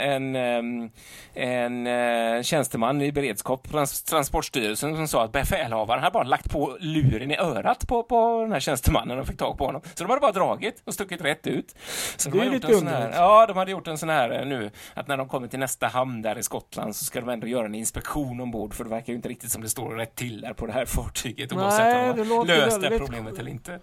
en 0.10 0.36
ehm, 0.36 0.92
en 1.34 1.88
eh, 1.88 2.42
tjänsteman 2.42 3.02
i 3.02 3.12
beredskap 3.12 3.64
på 3.64 3.70
trans 3.70 4.04
Transportstyrelsen 4.04 4.96
som 4.96 5.08
sa 5.08 5.24
att 5.24 5.32
befälhavaren 5.32 6.04
hade 6.04 6.14
bara 6.14 6.24
lagt 6.24 6.52
på 6.52 6.78
luren 6.80 7.32
i 7.32 7.38
örat 7.38 7.88
på, 7.88 8.04
på 8.04 8.42
den 8.42 8.52
här 8.52 8.60
tjänstemannen 8.60 9.20
och 9.20 9.28
fick 9.28 9.38
tag 9.38 9.58
på 9.58 9.66
honom. 9.66 9.82
Så 9.94 10.04
de 10.04 10.10
hade 10.10 10.22
bara 10.22 10.32
dragit 10.32 10.82
och 10.86 10.94
stuckit 10.94 11.22
rätt 11.22 11.48
ut. 11.48 11.76
Så 12.18 12.30
de 12.30 12.38
Det 12.38 12.44
är 12.44 12.46
hade 12.46 12.56
gjort 12.56 12.64
lite 12.64 12.76
underligt. 12.76 13.16
Ja, 13.16 13.46
de 13.48 13.58
hade 13.58 13.72
gjort 13.72 13.88
en 13.88 13.98
sån 13.98 14.10
här 14.10 14.40
eh, 14.40 14.46
nu 14.46 14.72
att 14.94 15.08
när 15.08 15.18
de 15.18 15.28
kommer 15.28 15.48
till 15.48 15.60
nästa 15.60 15.88
hamn 15.88 16.22
där 16.22 16.38
i 16.38 16.44
Skottland 16.44 16.96
så 16.96 17.06
ska 17.06 17.20
de 17.20 17.30
ändå 17.30 17.48
göra 17.48 17.66
en 17.66 17.76
inspektion 17.76 18.42
ombord 18.42 18.74
för 18.74 18.84
det 18.84 18.90
verkar 18.90 19.14
ju 19.14 19.16
inte 19.16 19.30
riktigt 19.30 19.52
som 19.52 19.62
det 19.62 19.70
står 19.70 19.96
rätt 19.96 20.16
till 20.16 20.42
där 20.42 20.54
på 20.54 20.66
det 20.66 20.74
här 20.74 20.86
fartyget 20.86 21.52
Nej, 21.52 21.64
oavsett 21.64 22.10
om 22.10 22.18
det 22.18 22.24
de 22.24 22.32
har 22.32 22.46
löst 22.46 22.82
det 22.82 22.98
problemet 22.98 23.40
eller 23.40 23.52
inte. 23.52 23.80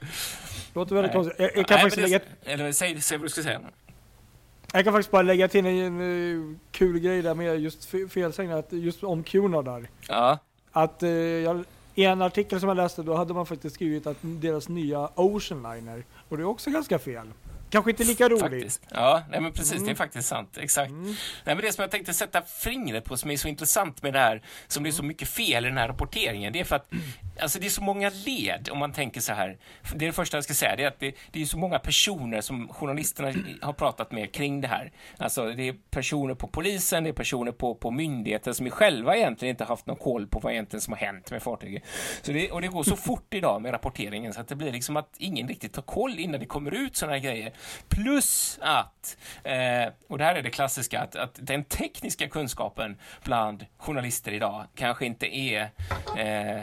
Låter 0.74 0.94
väldigt 0.94 1.14
Nej. 1.14 1.22
konstigt. 1.22 1.40
Jag, 1.40 1.50
jag, 1.56 1.66
kan 1.66 1.74
Nej, 1.74 1.82
faktiskt 1.82 1.96
men 1.96 2.10
lägga, 2.10 2.24
det, 2.44 2.52
eller 2.52 2.72
säg, 2.72 3.00
säg 3.00 3.18
vad 3.18 3.24
du 3.24 3.30
ska 3.30 3.42
säga. 3.42 3.60
Jag 4.72 4.84
kan 4.84 4.92
faktiskt 4.92 5.10
bara 5.10 5.22
lägga 5.22 5.48
till 5.48 5.66
en, 5.66 6.00
eh, 6.00 6.56
kul 6.70 6.98
grej 6.98 7.22
där 7.22 7.34
med 7.34 7.60
just 7.60 7.92
fe- 7.92 8.08
felsägning, 8.08 8.58
att 8.58 8.72
just 8.72 9.04
om 9.04 9.22
Cunard 9.22 9.64
där. 9.64 9.88
Ja, 10.08 10.38
Att 10.72 11.02
eh, 11.02 11.10
jag, 11.10 11.64
i 11.94 12.04
en 12.04 12.22
artikel 12.22 12.60
som 12.60 12.68
jag 12.68 12.76
läste 12.76 13.02
då 13.02 13.14
hade 13.14 13.34
man 13.34 13.46
faktiskt 13.46 13.74
skrivit 13.74 14.06
att 14.06 14.16
deras 14.22 14.68
nya 14.68 15.08
Ocean 15.14 15.62
Liner, 15.62 16.04
och 16.28 16.36
det 16.36 16.42
är 16.42 16.46
också 16.46 16.70
ganska 16.70 16.98
fel. 16.98 17.26
Kanske 17.70 17.90
inte 17.90 18.04
lika 18.04 18.28
roligt. 18.28 18.40
faktiskt. 18.42 18.82
Ja, 18.90 19.22
nej 19.30 19.40
men 19.40 19.52
precis, 19.52 19.72
det 19.72 19.76
är 19.78 19.82
Mm. 19.82 19.96
faktiskt 19.96 20.28
sant. 20.28 20.58
Exakt. 20.60 20.90
Mm. 20.90 21.04
Nej, 21.44 21.54
men 21.54 21.58
det 21.58 21.72
som 21.72 21.82
jag 21.82 21.90
tänkte 21.90 22.14
sätta 22.14 22.42
fingret 22.42 23.04
på 23.04 23.16
som 23.16 23.30
är 23.30 23.36
så 23.36 23.48
intressant 23.48 24.02
med 24.02 24.12
det 24.12 24.18
här, 24.18 24.42
som 24.66 24.82
det 24.82 24.90
är 24.90 24.92
så 24.92 25.02
mycket 25.02 25.28
fel 25.28 25.64
i 25.64 25.68
den 25.68 25.78
här 25.78 25.88
rapporteringen, 25.88 26.52
det 26.52 26.60
är 26.60 26.64
för 26.64 26.76
att 26.76 26.90
alltså, 27.40 27.58
det 27.58 27.66
är 27.66 27.70
så 27.70 27.82
många 27.82 28.10
led 28.26 28.68
om 28.72 28.78
man 28.78 28.92
tänker 28.92 29.20
så 29.20 29.32
här. 29.32 29.58
Det 29.94 30.04
är 30.04 30.06
det 30.06 30.12
första 30.12 30.36
jag 30.36 30.44
ska 30.44 30.54
säga, 30.54 30.76
det 30.76 30.82
är 30.84 30.88
att 30.88 31.00
det, 31.00 31.14
det 31.32 31.42
är 31.42 31.46
så 31.46 31.58
många 31.58 31.78
personer 31.78 32.40
som 32.40 32.68
journalisterna 32.68 33.32
har 33.62 33.72
pratat 33.72 34.12
med 34.12 34.32
kring 34.34 34.60
det 34.60 34.68
här. 34.68 34.92
Alltså 35.16 35.52
det 35.52 35.68
är 35.68 35.74
personer 35.90 36.34
på 36.34 36.48
polisen, 36.48 37.04
det 37.04 37.10
är 37.10 37.14
personer 37.14 37.52
på, 37.52 37.74
på 37.74 37.90
myndigheter 37.90 38.52
som 38.52 38.70
själva 38.70 39.16
egentligen 39.16 39.50
inte 39.50 39.64
haft 39.64 39.86
någon 39.86 39.96
koll 39.96 40.26
på 40.26 40.38
vad 40.40 40.52
egentligen 40.52 40.80
som 40.80 40.92
har 40.92 41.00
hänt 41.00 41.30
med 41.30 41.42
fartyget. 41.42 41.82
Så 42.22 42.32
det, 42.32 42.50
och 42.50 42.60
det 42.60 42.68
går 42.68 42.82
så 42.82 42.96
fort 43.08 43.34
idag 43.34 43.62
med 43.62 43.72
rapporteringen 43.72 44.32
så 44.32 44.40
att 44.40 44.48
det 44.48 44.56
blir 44.56 44.72
liksom 44.72 44.96
att 44.96 45.14
ingen 45.18 45.48
riktigt 45.48 45.76
har 45.76 45.82
koll 45.82 46.18
innan 46.18 46.40
det 46.40 46.46
kommer 46.46 46.74
ut 46.74 46.96
sådana 46.96 47.16
här 47.16 47.22
grejer. 47.22 47.52
Plus 47.88 48.58
att, 48.62 49.16
eh, 49.44 49.92
och 50.08 50.18
det 50.18 50.24
här 50.24 50.34
är 50.34 50.42
det 50.42 50.50
klassiska, 50.50 51.00
att, 51.00 51.16
att 51.16 51.38
den 51.42 51.64
tekniska 51.64 52.28
kunskapen 52.28 52.98
bland 53.24 53.66
journalister 53.76 54.32
idag 54.32 54.66
kanske 54.74 55.06
inte 55.06 55.36
är 55.36 55.70
eh, 56.16 56.62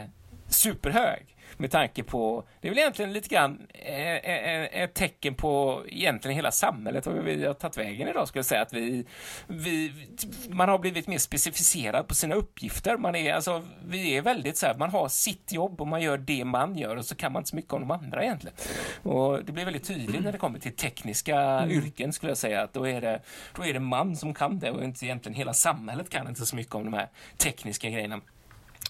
superhög 0.56 1.36
med 1.56 1.70
tanke 1.70 2.02
på, 2.02 2.44
det 2.60 2.68
är 2.68 2.70
väl 2.70 2.78
egentligen 2.78 3.12
lite 3.12 3.28
grann 3.28 3.66
eh, 3.74 4.16
eh, 4.16 4.82
ett 4.82 4.94
tecken 4.94 5.34
på 5.34 5.82
egentligen 5.88 6.36
hela 6.36 6.50
samhället 6.50 7.06
och 7.06 7.26
vi 7.26 7.46
har 7.46 7.54
tagit 7.54 7.78
vägen 7.78 8.08
idag 8.08 8.28
skulle 8.28 8.38
jag 8.38 8.46
säga 8.46 8.62
att 8.62 8.72
vi, 8.72 9.06
vi 9.46 9.92
man 10.48 10.68
har 10.68 10.78
blivit 10.78 11.06
mer 11.06 11.18
specificerad 11.18 12.08
på 12.08 12.14
sina 12.14 12.34
uppgifter. 12.34 12.96
Man 12.96 13.14
är, 13.14 13.34
alltså, 13.34 13.62
vi 13.86 14.16
är 14.16 14.22
väldigt 14.22 14.56
så 14.56 14.66
här, 14.66 14.74
man 14.74 14.90
har 14.90 15.08
sitt 15.08 15.52
jobb 15.52 15.80
och 15.80 15.86
man 15.86 16.02
gör 16.02 16.18
det 16.18 16.44
man 16.44 16.78
gör 16.78 16.96
och 16.96 17.04
så 17.04 17.14
kan 17.14 17.32
man 17.32 17.40
inte 17.40 17.50
så 17.50 17.56
mycket 17.56 17.72
om 17.72 17.80
de 17.80 17.90
andra 17.90 18.24
egentligen. 18.24 18.56
Och 19.02 19.44
det 19.44 19.52
blir 19.52 19.64
väldigt 19.64 19.86
tydligt 19.86 20.24
när 20.24 20.32
det 20.32 20.38
kommer 20.38 20.58
till 20.58 20.76
tekniska 20.76 21.66
yrken 21.68 22.12
skulle 22.12 22.30
jag 22.30 22.38
säga 22.38 22.62
att 22.62 22.72
då 22.72 22.88
är 22.88 23.00
det, 23.00 23.20
då 23.56 23.64
är 23.64 23.72
det 23.72 23.80
man 23.80 24.16
som 24.16 24.34
kan 24.34 24.58
det 24.58 24.70
och 24.70 24.84
inte 24.84 25.06
egentligen 25.06 25.36
hela 25.36 25.54
samhället 25.54 26.10
kan 26.10 26.28
inte 26.28 26.46
så 26.46 26.56
mycket 26.56 26.74
om 26.74 26.84
de 26.84 26.94
här 26.94 27.08
tekniska 27.36 27.90
grejerna. 27.90 28.20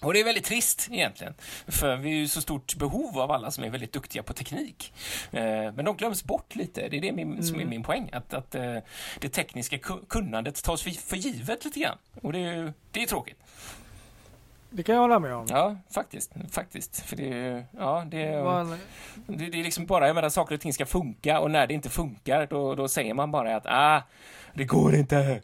Och 0.01 0.13
det 0.13 0.19
är 0.19 0.23
väldigt 0.23 0.43
trist 0.45 0.87
egentligen, 0.91 1.33
för 1.67 1.95
vi 1.95 2.09
är 2.09 2.15
ju 2.15 2.27
så 2.27 2.41
stort 2.41 2.75
behov 2.75 3.19
av 3.19 3.31
alla 3.31 3.51
som 3.51 3.63
är 3.63 3.69
väldigt 3.69 3.93
duktiga 3.93 4.23
på 4.23 4.33
teknik. 4.33 4.93
Eh, 5.31 5.41
men 5.73 5.85
de 5.85 5.97
glöms 5.97 6.23
bort 6.23 6.55
lite, 6.55 6.87
det 6.89 6.97
är 6.97 7.01
det 7.01 7.11
min, 7.11 7.43
som 7.43 7.59
är 7.59 7.65
min 7.65 7.83
poäng, 7.83 8.09
att, 8.13 8.33
att 8.33 8.55
eh, 8.55 8.77
det 9.19 9.29
tekniska 9.29 9.75
ku- 9.77 10.05
kunnandet 10.09 10.63
tas 10.63 10.81
för, 10.83 11.15
givet 11.17 11.65
lite 11.65 11.79
grann. 11.79 11.97
Och 12.21 12.33
det 12.33 12.39
är 12.39 12.53
ju 12.55 12.73
det 12.91 13.03
är 13.03 13.07
tråkigt. 13.07 13.37
Det 14.69 14.83
kan 14.83 14.95
jag 14.95 15.01
hålla 15.01 15.19
med 15.19 15.33
om. 15.33 15.47
Ja, 15.49 15.77
faktiskt. 15.91 16.31
faktiskt. 16.51 16.99
För 17.05 17.15
det, 17.15 17.33
är- 17.33 17.65
ja, 17.77 18.05
det, 18.11 18.43
Man, 18.43 18.69
det, 19.27 19.45
det 19.49 19.59
är 19.59 19.63
liksom 19.63 19.85
bara, 19.85 20.07
jag 20.07 20.15
menar, 20.15 20.29
saker 20.29 20.55
och 20.55 20.61
ting 20.61 20.73
ska 20.73 20.85
funka 20.85 21.39
och 21.39 21.51
när 21.51 21.67
det 21.67 21.73
inte 21.73 21.89
funkar 21.89 22.47
då, 22.49 22.75
då 22.75 22.87
säger 22.87 23.13
man 23.13 23.31
bara 23.31 23.55
att 23.55 23.65
ah, 23.65 24.01
det 24.53 24.63
går 24.63 24.95
inte. 24.95 25.41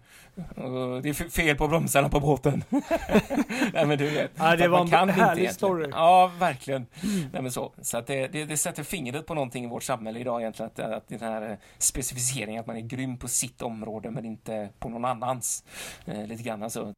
Det 1.03 1.09
är 1.09 1.29
fel 1.29 1.55
på 1.57 1.67
bromsarna 1.67 2.09
på 2.09 2.19
båten. 2.19 2.63
Nej 3.73 3.85
men 3.85 3.97
du 3.97 4.09
vet. 4.09 4.31
Ja, 4.35 4.55
det 4.55 4.67
var 4.67 4.81
en 4.81 4.87
kan 4.89 5.09
inte 5.09 5.21
härlig 5.21 5.41
egentligen. 5.41 5.53
story. 5.53 5.89
Ja, 5.91 6.31
verkligen. 6.39 6.85
Nej, 7.33 7.41
men 7.41 7.51
så 7.51 7.73
så 7.81 7.97
att 7.97 8.07
det, 8.07 8.27
det, 8.27 8.45
det 8.45 8.57
sätter 8.57 8.83
fingret 8.83 9.25
på 9.25 9.33
någonting 9.33 9.63
i 9.63 9.67
vårt 9.67 9.83
samhälle 9.83 10.19
idag 10.19 10.41
egentligen. 10.41 10.71
Att, 10.75 10.79
att 10.79 11.07
den 11.07 11.19
här 11.19 11.49
eh, 11.51 11.57
specificeringen, 11.77 12.59
att 12.59 12.67
man 12.67 12.77
är 12.77 12.81
grym 12.81 13.17
på 13.17 13.27
sitt 13.27 13.61
område 13.61 14.11
men 14.11 14.25
inte 14.25 14.69
på 14.79 14.89
någon 14.89 15.05
annans. 15.05 15.63
Eh, 16.05 16.27
lite 16.27 16.43
grann 16.43 16.63
alltså. 16.63 16.93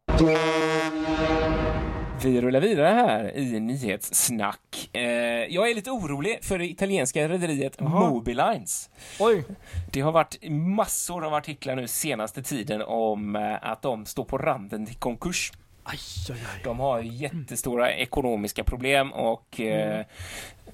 Vi 2.23 2.41
rullar 2.41 2.59
vidare 2.61 2.87
här 2.87 3.37
i 3.37 3.59
nyhetssnack. 3.59 4.89
Eh, 4.93 5.03
jag 5.49 5.69
är 5.69 5.75
lite 5.75 5.91
orolig 5.91 6.39
för 6.41 6.57
det 6.59 6.65
italienska 6.69 7.29
rederiet. 7.29 7.79
Mobilines. 7.79 8.89
oj, 9.19 9.43
Det 9.91 10.01
har 10.01 10.11
varit 10.11 10.37
massor 10.49 11.25
av 11.25 11.33
artiklar 11.33 11.75
nu 11.75 11.87
senaste 11.87 12.43
tiden 12.43 12.81
om 12.81 13.35
eh, 13.35 13.55
att 13.61 13.81
de 13.81 14.05
står 14.05 14.23
på 14.23 14.37
randen 14.37 14.85
till 14.85 14.95
konkurs. 14.95 15.51
Aj, 15.85 15.99
aj, 16.29 16.35
aj. 16.55 16.61
De 16.63 16.79
har 16.79 16.99
jättestora 17.01 17.91
ekonomiska 17.93 18.63
problem 18.63 19.11
och 19.13 19.59
eh, 19.59 20.05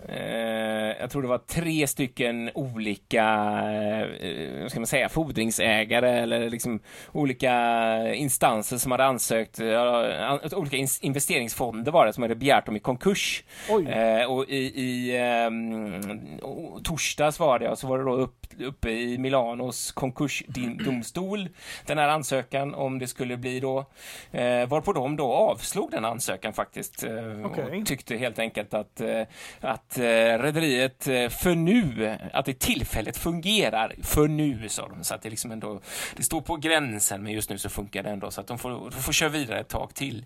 eh, 0.08 0.96
jag 1.00 1.10
tror 1.12 1.22
det 1.22 1.27
var 1.27 1.38
tre 1.38 1.88
stycken 1.88 2.50
olika, 2.53 3.24
eh, 4.20 4.68
ska 4.68 4.80
man 4.80 4.88
säga, 4.88 5.10
fordringsägare 5.10 6.10
eller 6.20 6.50
liksom 6.50 6.80
olika 7.12 7.53
instanser 8.15 8.77
som 8.77 8.91
hade 8.91 9.06
ansökt, 9.06 9.60
ja, 9.60 10.13
an, 10.25 10.39
olika 10.56 10.77
ins- 10.77 11.00
investeringsfonder 11.03 11.91
var 11.91 12.06
det 12.06 12.13
som 12.13 12.22
hade 12.24 12.36
begärt 12.36 12.65
dem 12.65 12.75
i 12.75 12.80
konkurs. 12.80 13.44
Eh, 13.88 14.25
och 14.32 14.46
i, 14.50 14.82
i 14.82 15.18
ehm, 15.18 16.39
o- 16.41 16.80
torsdags 16.84 17.39
var 17.39 17.60
det, 17.60 17.70
och 17.70 17.80
så 17.80 17.88
var 17.88 17.98
det 17.98 18.03
då 18.03 18.13
upp, 18.15 18.36
uppe 18.60 18.89
i 18.89 19.18
Milanos 19.18 19.91
konkursdomstol, 19.91 21.50
den 21.86 21.98
här 21.98 22.08
ansökan 22.08 22.74
om 22.74 23.00
det 23.00 23.08
skulle 23.08 23.38
bli 23.38 23.60
då, 23.60 23.80
eh, 24.32 24.68
varpå 24.68 24.94
de 25.03 25.15
då 25.15 25.34
avslog 25.34 25.91
den 25.91 26.05
ansökan 26.05 26.53
faktiskt. 26.53 27.03
Eh, 27.03 27.12
Okej. 27.46 27.79
Och 27.79 27.86
tyckte 27.86 28.17
helt 28.17 28.39
enkelt 28.39 28.74
att, 28.74 29.01
eh, 29.01 29.22
att 29.60 29.98
eh, 29.98 30.03
rederiet 30.03 31.08
eh, 31.08 31.29
för 31.29 31.55
nu, 31.55 32.17
att 32.34 32.46
det 32.46 32.60
tillfället 32.60 33.17
fungerar 33.17 33.96
för 34.03 34.27
nu, 34.27 34.70
sa 34.70 34.88
de. 34.88 35.03
Så 35.03 35.15
att 35.15 35.22
det 35.22 35.29
liksom 35.29 35.51
ändå, 35.51 35.79
det 36.15 36.24
står 36.24 36.41
på 36.41 36.55
gränsen, 36.55 37.24
men 37.24 37.34
just 37.34 37.50
nu 37.50 37.58
så 37.58 37.70
funkar 37.70 38.03
det 38.03 38.10
ändå, 38.10 38.31
så 38.31 38.41
att 38.41 38.48
de 38.48 38.58
får, 38.58 38.70
de 38.70 38.91
får 38.91 39.13
köra 39.13 39.29
vidare 39.29 39.60
ett 39.60 39.70
tag 39.70 39.93
till. 39.93 40.25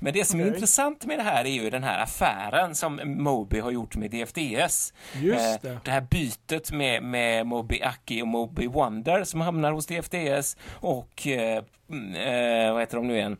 Men 0.00 0.12
det 0.12 0.24
som 0.24 0.40
är 0.40 0.44
Okej. 0.44 0.54
intressant 0.54 1.04
med 1.04 1.18
det 1.18 1.22
här 1.22 1.44
är 1.44 1.62
ju 1.62 1.70
den 1.70 1.82
här 1.82 2.02
affären 2.02 2.74
som 2.74 3.00
Moby 3.04 3.60
har 3.60 3.70
gjort 3.70 3.96
med 3.96 4.10
DFDS. 4.10 4.92
Just 5.12 5.62
det. 5.62 5.70
Eh, 5.70 5.78
det 5.84 5.90
här 5.90 6.00
bytet 6.00 6.72
med, 6.72 7.02
med 7.02 7.46
Moby 7.46 7.80
Aki 7.82 8.22
och 8.22 8.28
Moby 8.28 8.66
Wonder 8.66 9.24
som 9.24 9.40
hamnar 9.40 9.72
hos 9.72 9.86
DFDS 9.86 10.56
och 10.72 11.26
eh, 11.26 11.64
mm, 11.90 12.14
eh, 12.14 12.72
vad 12.72 12.82
heter 12.82 12.96
de 12.96 13.06
nu 13.06 13.16
igen? 13.16 13.36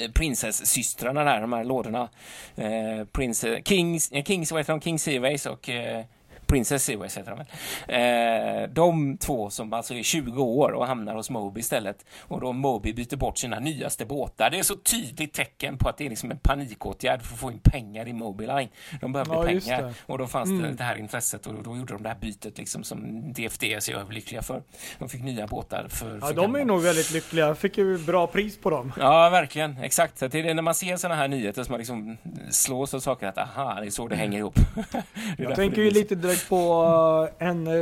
Eh, 0.00 0.10
Princess-systrarna 0.10 1.24
där, 1.24 1.40
de 1.40 1.52
här 1.52 1.64
lådorna. 1.64 2.08
Eh, 2.56 3.04
Prince, 3.12 3.62
Kings, 3.64 4.10
Kings, 4.26 4.52
vad 4.52 4.60
heter 4.60 4.72
de? 4.72 4.80
King 4.80 4.98
Seaways 4.98 5.46
och 5.46 5.68
eh, 5.68 6.04
Princess 6.46 6.84
Seaways 6.84 7.18
heter 7.18 7.36
de. 7.36 7.92
Eh, 7.94 8.68
de 8.68 9.18
två 9.18 9.50
som 9.50 9.72
alltså 9.72 9.94
är 9.94 10.02
20 10.02 10.42
år 10.42 10.70
och 10.72 10.86
hamnar 10.86 11.14
hos 11.14 11.30
Moby 11.30 11.60
istället. 11.60 12.04
Och 12.20 12.40
då 12.40 12.52
Moby 12.52 12.92
byter 12.92 13.16
bort 13.16 13.38
sina 13.38 13.58
nyaste 13.58 14.06
båtar. 14.06 14.50
Det 14.50 14.58
är 14.58 14.62
så 14.62 14.76
tydligt 14.76 15.32
tecken 15.32 15.78
på 15.78 15.88
att 15.88 15.98
det 15.98 16.06
är 16.06 16.10
liksom 16.10 16.30
en 16.30 16.38
panikåtgärd 16.38 17.22
för 17.22 17.34
att 17.34 17.40
få 17.40 17.50
in 17.52 17.58
pengar 17.58 18.08
i 18.08 18.12
Moby 18.12 18.46
Line. 18.46 18.68
De 19.00 19.12
behövde 19.12 19.34
Ja, 19.34 19.42
pengar 19.44 19.94
och 20.06 20.18
då 20.18 20.26
fanns 20.26 20.48
det 20.50 20.56
Mm. 20.56 20.76
det 20.76 20.84
här 20.84 20.96
intresset 20.96 21.46
och 21.46 21.54
då 21.62 21.76
gjorde 21.76 21.92
de 21.92 22.02
det 22.02 22.08
här 22.08 22.16
bytet 22.20 22.58
liksom 22.58 22.82
som 22.84 23.32
DFDS 23.32 23.88
är 23.88 23.94
överlyckliga 23.94 24.42
för. 24.42 24.62
De 24.98 25.08
fick 25.08 25.22
nya 25.22 25.46
båtar 25.46 25.86
för, 25.88 26.14
Ja, 26.20 26.26
för 26.26 26.34
de 26.34 26.42
gamla. 26.42 26.60
är 26.60 26.64
nog 26.64 26.82
väldigt 26.82 27.12
lyckliga. 27.12 27.54
Fick 27.54 27.78
ju 27.78 27.98
bra 27.98 28.26
pris 28.26 28.58
på 28.58 28.70
dem. 28.70 28.92
Ja, 28.98 29.28
verkligen. 29.30 29.76
Exakt. 29.82 30.18
Så 30.18 30.28
det 30.28 30.40
är 30.40 30.54
när 30.54 30.62
man 30.62 30.74
ser 30.74 30.96
sådana 30.96 31.14
här 31.20 31.28
nyheter 31.28 31.62
som 31.64 31.72
man 31.72 31.78
liksom 31.78 32.16
slås 32.50 32.94
av 32.94 33.00
saker 33.00 33.26
att 33.26 33.38
aha, 33.38 33.80
det 33.80 33.86
är 33.86 33.90
så 33.90 34.08
det 34.08 34.16
hänger 34.16 34.38
ihop. 34.38 34.58
Jag 35.38 35.54
tänker 35.54 35.82
ju 35.82 35.90
lite 35.90 36.14
varit 36.36 36.48
på 36.48 37.28
eh, 37.38 37.48
en, 37.48 37.66
eh, 37.66 37.72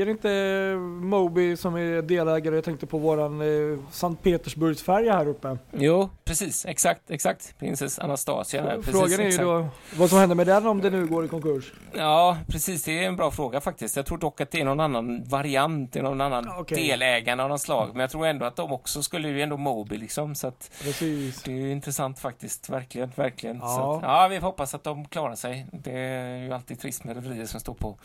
är 0.00 0.04
det 0.04 0.10
inte 0.10 0.74
Moby 1.06 1.56
som 1.56 1.74
är 1.74 2.02
delägare? 2.02 2.54
Jag 2.54 2.64
tänkte 2.64 2.86
på 2.86 2.98
våran 2.98 3.40
eh, 3.40 3.78
Sankt 3.90 4.22
Petersburgsfärja 4.22 5.12
här 5.12 5.28
uppe. 5.28 5.58
Jo, 5.72 6.10
precis. 6.24 6.66
Exakt, 6.66 7.10
exakt. 7.10 7.58
Prinsess 7.58 7.98
Anastasia. 7.98 8.62
där, 8.62 8.76
precis, 8.76 8.92
Frågan 8.92 9.12
är 9.12 9.22
ju 9.22 9.28
exakt. 9.28 9.42
då 9.44 9.68
vad 9.96 10.10
som 10.10 10.18
händer 10.18 10.36
med 10.36 10.46
den 10.46 10.66
om 10.66 10.80
det 10.80 10.90
nu 10.90 11.06
går 11.06 11.24
i 11.24 11.28
konkurs. 11.28 11.72
Ja, 11.92 12.36
precis. 12.48 12.84
Det 12.84 13.04
är 13.04 13.08
en 13.08 13.16
bra 13.16 13.30
fråga 13.30 13.60
faktiskt. 13.60 13.96
Jag 13.96 14.06
tror 14.06 14.18
dock 14.18 14.40
att 14.40 14.50
det 14.50 14.60
är 14.60 14.64
någon 14.64 14.80
annan 14.80 15.24
variant, 15.24 15.92
det 15.92 15.98
är 15.98 16.02
någon 16.02 16.20
annan 16.20 16.48
Okej. 16.58 16.88
delägare 16.88 17.42
av 17.42 17.48
något 17.48 17.60
slag. 17.60 17.88
Men 17.92 18.00
jag 18.00 18.10
tror 18.10 18.26
ändå 18.26 18.46
att 18.46 18.56
de 18.56 18.72
också 18.72 19.02
skulle 19.02 19.28
ju 19.28 19.42
ändå 19.42 19.56
Moby 19.56 19.96
liksom. 19.96 20.34
Så 20.34 20.46
att 20.46 20.70
Precis. 20.82 21.42
det 21.42 21.52
är 21.52 21.56
ju 21.56 21.72
intressant 21.72 22.18
faktiskt. 22.18 22.68
Verkligen, 22.68 23.12
verkligen. 23.16 23.58
Ja. 23.58 23.96
Att, 23.96 24.02
ja, 24.02 24.28
vi 24.28 24.36
hoppas 24.36 24.74
att 24.74 24.84
de 24.84 25.04
klarar 25.04 25.34
sig. 25.34 25.66
Det 25.72 25.98
är 25.98 26.36
ju 26.36 26.52
alltid 26.52 26.80
trist 26.80 27.04
med 27.04 27.16
rederier 27.16 27.46
som 27.46 27.60
står 27.60 27.74
på, 27.78 27.98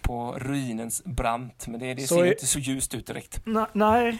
på 0.00 0.32
ruinens 0.38 1.02
brant. 1.04 1.66
Men 1.66 1.80
det, 1.80 1.94
det 1.94 2.06
ser 2.06 2.24
är- 2.24 2.32
inte 2.32 2.46
så 2.46 2.58
ljust 2.58 2.94
ut 2.94 3.06
direkt. 3.06 3.40
Na, 3.46 3.68
nej, 3.72 4.18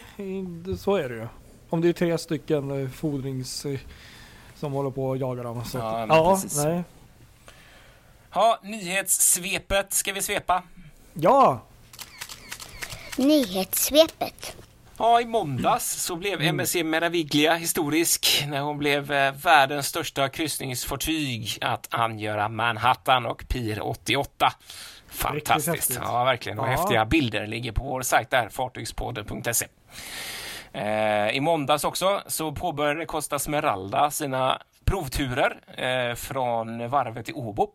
så 0.79 0.95
är 0.95 1.09
det 1.09 1.15
ju. 1.15 1.27
Om 1.69 1.81
det 1.81 1.89
är 1.89 1.93
tre 1.93 2.17
stycken 2.17 2.83
eh, 2.83 2.89
fordrings 2.89 3.65
eh, 3.65 3.79
som 4.55 4.71
håller 4.73 4.89
på 4.91 5.11
att 5.11 5.19
jaga 5.19 5.43
dem. 5.43 5.65
Så. 5.65 5.77
Ja, 5.77 6.05
ja 6.09 6.33
precis. 6.35 6.63
nej. 6.63 6.83
Ja, 8.33 8.59
nyhetssvepet 8.63 9.93
ska 9.93 10.13
vi 10.13 10.21
svepa. 10.21 10.63
Ja, 11.13 11.61
Nyhetssvepet. 13.17 14.55
Ja, 15.01 15.21
i 15.21 15.25
måndags 15.25 15.91
så 16.03 16.15
blev 16.15 16.33
Mm. 16.41 16.47
MSC 16.59 16.83
Meraviglia 16.83 17.53
historisk 17.53 18.43
när 18.47 18.59
hon 18.61 18.77
blev 18.77 19.11
eh, 19.11 19.33
världens 19.33 19.87
största 19.87 20.29
kryssningsfartyg 20.29 21.57
att 21.61 21.87
angöra 21.89 22.49
Manhattan 22.49 23.25
och 23.25 23.45
Pier 23.47 23.87
88. 23.87 24.53
Fantastiskt. 25.09 25.99
Ja, 26.03 26.23
verkligen. 26.23 26.59
Och 26.59 26.67
Ja. 26.67 26.71
häftiga 26.71 27.05
bilder 27.05 27.47
ligger 27.47 27.71
på 27.71 27.83
vår 27.83 28.01
sajt 28.01 28.29
där, 28.29 28.49
fartygspodden.se. 28.49 29.67
Eh, 30.73 31.29
I 31.29 31.39
måndags 31.41 31.83
också 31.83 32.21
så 32.27 32.51
påbörjade 32.51 33.05
Costa 33.05 33.39
Smeralda 33.39 34.11
sina 34.11 34.61
provturer 34.85 35.57
eh, 35.77 36.15
från 36.15 36.89
varvet 36.89 37.29
i 37.29 37.33
Åbo. 37.33 37.67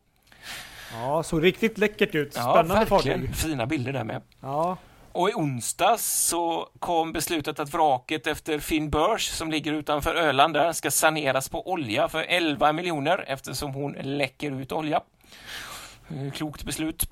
ja, 0.92 1.22
så 1.22 1.40
riktigt 1.40 1.78
läckert 1.78 2.14
ut. 2.14 2.32
Ja, 2.36 2.42
Spännande 2.42 2.74
verkligen. 2.90 3.20
fartyg. 3.20 3.36
Fina 3.36 3.66
bilder 3.66 3.92
där 3.92 4.04
med. 4.04 4.22
Ja, 4.40 4.76
Och 5.16 5.30
i 5.30 5.32
onsdags 5.34 6.06
så 6.28 6.68
kom 6.78 7.12
beslutet 7.12 7.60
att 7.60 7.74
vraket 7.74 8.26
efter 8.26 8.58
Finn 8.58 8.90
Börs 8.90 9.26
som 9.28 9.50
ligger 9.50 9.72
utanför 9.72 10.14
Öland 10.14 10.54
där 10.54 10.72
ska 10.72 10.90
saneras 10.90 11.48
på 11.48 11.70
olja 11.70 12.08
för 12.08 12.22
11 12.22 12.72
miljoner 12.72 13.24
eftersom 13.28 13.74
hon 13.74 13.92
läcker 13.92 14.50
ut 14.60 14.72
olja. 14.72 15.00
Eh, 16.08 16.32
Klokt 16.32 16.64
beslut. 16.64 17.10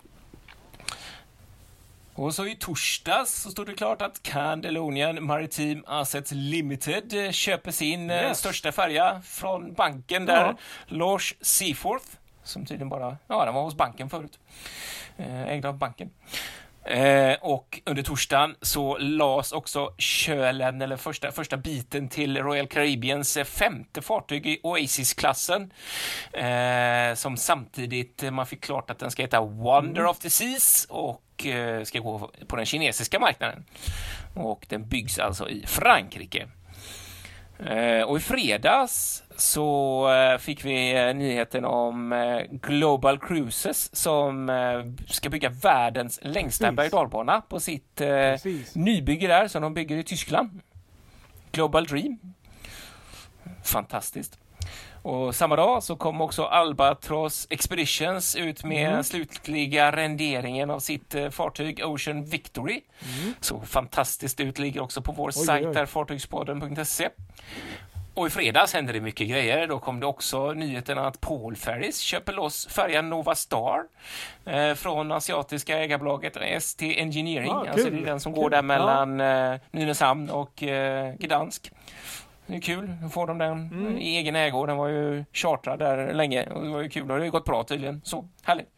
Och 2.15 2.35
så 2.35 2.47
i 2.47 2.57
torsdags 2.57 3.43
så 3.43 3.51
stod 3.51 3.67
det 3.67 3.75
klart 3.75 4.03
att 4.03 4.23
Candelonian 4.23 5.25
Maritime 5.27 5.83
Assets 5.87 6.33
Limited 6.35 7.25
eh, 7.27 7.31
köper 7.31 7.71
sin 7.71 8.11
eh, 8.11 8.17
Yes. 8.23 8.39
största 8.39 8.73
färja 8.73 9.21
från 9.25 9.73
banken 9.73 10.27
där, 10.27 10.45
Ja. 10.47 10.55
Lars 10.87 11.35
Seaforth, 11.41 12.07
som 12.43 12.67
tydligen 12.67 12.89
bara, 12.89 13.17
ja 13.27 13.45
den 13.45 13.55
var 13.55 13.63
hos 13.63 13.75
banken 13.75 14.11
förut, 14.11 14.39
ägd 15.47 15.67
av 15.67 15.79
banken. 15.79 16.11
Eh, 16.85 17.37
och 17.41 17.81
under 17.87 18.03
torsdagen 18.03 18.55
så 18.61 18.99
lades 18.99 19.53
också 19.53 19.95
kölen, 19.99 20.83
eller 20.83 20.97
första, 20.97 21.33
första 21.33 21.57
biten 21.57 22.09
till 22.09 22.39
Royal 22.39 22.67
Caribbeans 22.67 23.37
eh, 23.37 23.45
femte 23.45 24.03
fartyg 24.03 24.47
i 24.47 24.61
Oasis-klassen. 24.63 25.73
Eh, 26.33 27.15
som 27.15 27.37
samtidigt, 27.37 28.23
eh, 28.23 28.31
man 28.31 28.47
fick 28.47 28.65
klart 28.65 28.91
att 28.91 28.99
den 28.99 29.11
ska 29.11 29.23
heta 29.23 29.41
Wonder 29.41 30.07
of 30.07 30.19
the 30.19 30.31
Seas 30.31 30.87
och 30.91 31.47
eh, 31.47 31.85
ska 31.85 31.99
gå 31.99 32.31
på 32.47 32.57
den 32.57 32.67
kinesiska 32.67 33.19
marknaden. 33.19 33.65
Och 34.35 34.67
den 34.69 34.89
byggs 34.89 35.19
alltså 35.19 35.49
i 35.49 35.67
Frankrike. 35.67 36.49
Eh, 37.59 38.03
och 38.03 38.17
i 38.17 38.21
fredags 38.21 39.23
så 39.37 40.09
eh, 40.13 40.39
fick 40.39 40.65
vi 40.65 40.97
eh, 40.97 41.15
nyheten 41.15 41.65
om 41.65 42.15
Global 42.51 43.19
Cruises 43.19 43.97
som 43.97 44.51
ska 45.09 45.29
bygga 45.31 45.49
världens 45.49 46.21
längsta 46.23 46.73
berg 46.73 46.89
dalbana 46.91 47.41
på 47.41 47.61
sitt 47.61 47.95
precis. 47.97 48.75
nybygge 48.75 49.27
där 49.27 49.49
som 49.49 49.63
de 49.63 49.75
bygger 49.75 49.97
i 49.97 50.03
Tyskland. 50.03 50.61
Global 51.53 51.87
Dream. 51.87 52.19
Fantastiskt. 53.65 54.39
Och 55.05 55.35
samma 55.35 55.57
dag 55.57 55.83
så 55.83 55.97
kom 55.97 56.21
också 56.21 56.45
Albatross 56.45 57.47
Expeditions 57.51 58.37
ut 58.37 58.65
med 58.65 58.89
Mm. 58.91 59.05
slutliga 59.05 59.93
renderingen 59.93 60.71
av 60.71 60.81
sitt 60.81 61.15
eh, 61.15 61.31
fartyg 61.31 61.81
Ocean 61.85 62.25
Victory. 62.25 62.81
Mm. 63.21 63.35
Så 63.41 63.61
fantastiskt 63.61 64.41
ut, 64.41 64.59
ligger 64.59 64.83
också 64.83 65.03
på 65.03 65.13
vår 65.13 65.29
oj, 65.29 65.33
sajt 65.33 65.67
oj. 65.67 65.75
där, 65.75 65.87
fartygspodden.se. 65.87 67.09
Och 68.15 68.27
i 68.27 68.31
fredags 68.31 68.75
hände 68.75 68.93
det 68.93 69.01
mycket 69.01 69.29
grejer. 69.29 69.67
Då 69.67 69.79
kom 69.79 70.01
det 70.01 70.07
också 70.07 70.53
nyheten 70.53 70.99
att 70.99 71.21
Paul 71.21 71.57
Ferris 71.57 71.99
köper 72.01 72.33
loss 72.33 72.67
färjan 72.67 73.09
Nova 73.11 73.35
Star 73.35 73.81
eh, 74.45 74.75
från 74.75 75.13
asiatiska 75.13 75.79
ägarbolaget 75.79 76.37
ST 76.37 77.01
Engineering. 77.01 77.51
Ah, 77.53 77.67
alltså 77.71 77.91
det 77.91 77.97
är 77.99 78.07
den 78.07 78.21
som 78.21 78.33
går 78.33 78.51
där 78.51 78.63
mellan 78.63 79.21
eh, 79.21 79.61
Nynäshamn 79.71 80.31
och 80.31 80.63
eh, 80.63 81.15
Gdansk. 81.15 81.71
Det 82.47 82.55
är 82.57 82.61
kul, 82.61 82.93
då 83.03 83.09
får 83.09 83.27
de 83.27 83.39
den 83.39 83.53
Mm. 83.53 83.99
i 83.99 84.17
egen 84.17 84.37
ägo. 84.37 84.67
Den 84.67 84.77
var 84.77 84.89
ju 84.89 85.25
chartrad 85.33 85.79
där 85.79 86.13
länge 86.15 86.47
och 86.51 86.63
det 86.63 86.69
var 86.71 86.83
ju 86.83 86.89
kul 86.89 87.03
och 87.03 87.09
det 87.09 87.15
har 87.15 87.25
ju 87.25 87.31
gått 87.31 87.45
bra 87.45 87.65
tydligen. 87.65 88.01
Så, 88.05 88.29
härligt. 88.43 88.69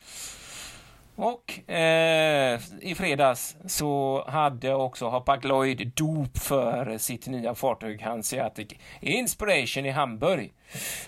Och 1.18 1.70
eh, 1.70 2.60
i 2.80 2.94
fredags 2.94 3.56
så 3.66 4.24
hade 4.28 4.74
också 4.74 5.08
Hapag 5.08 5.44
Lloyd 5.44 5.92
dop 5.94 6.38
för 6.38 6.98
sitt 6.98 7.26
nya 7.26 7.54
fartyg 7.54 8.02
Hanseatic 8.02 8.68
Inspiration 9.00 9.86
i 9.86 9.90
Hamburg 9.90 10.52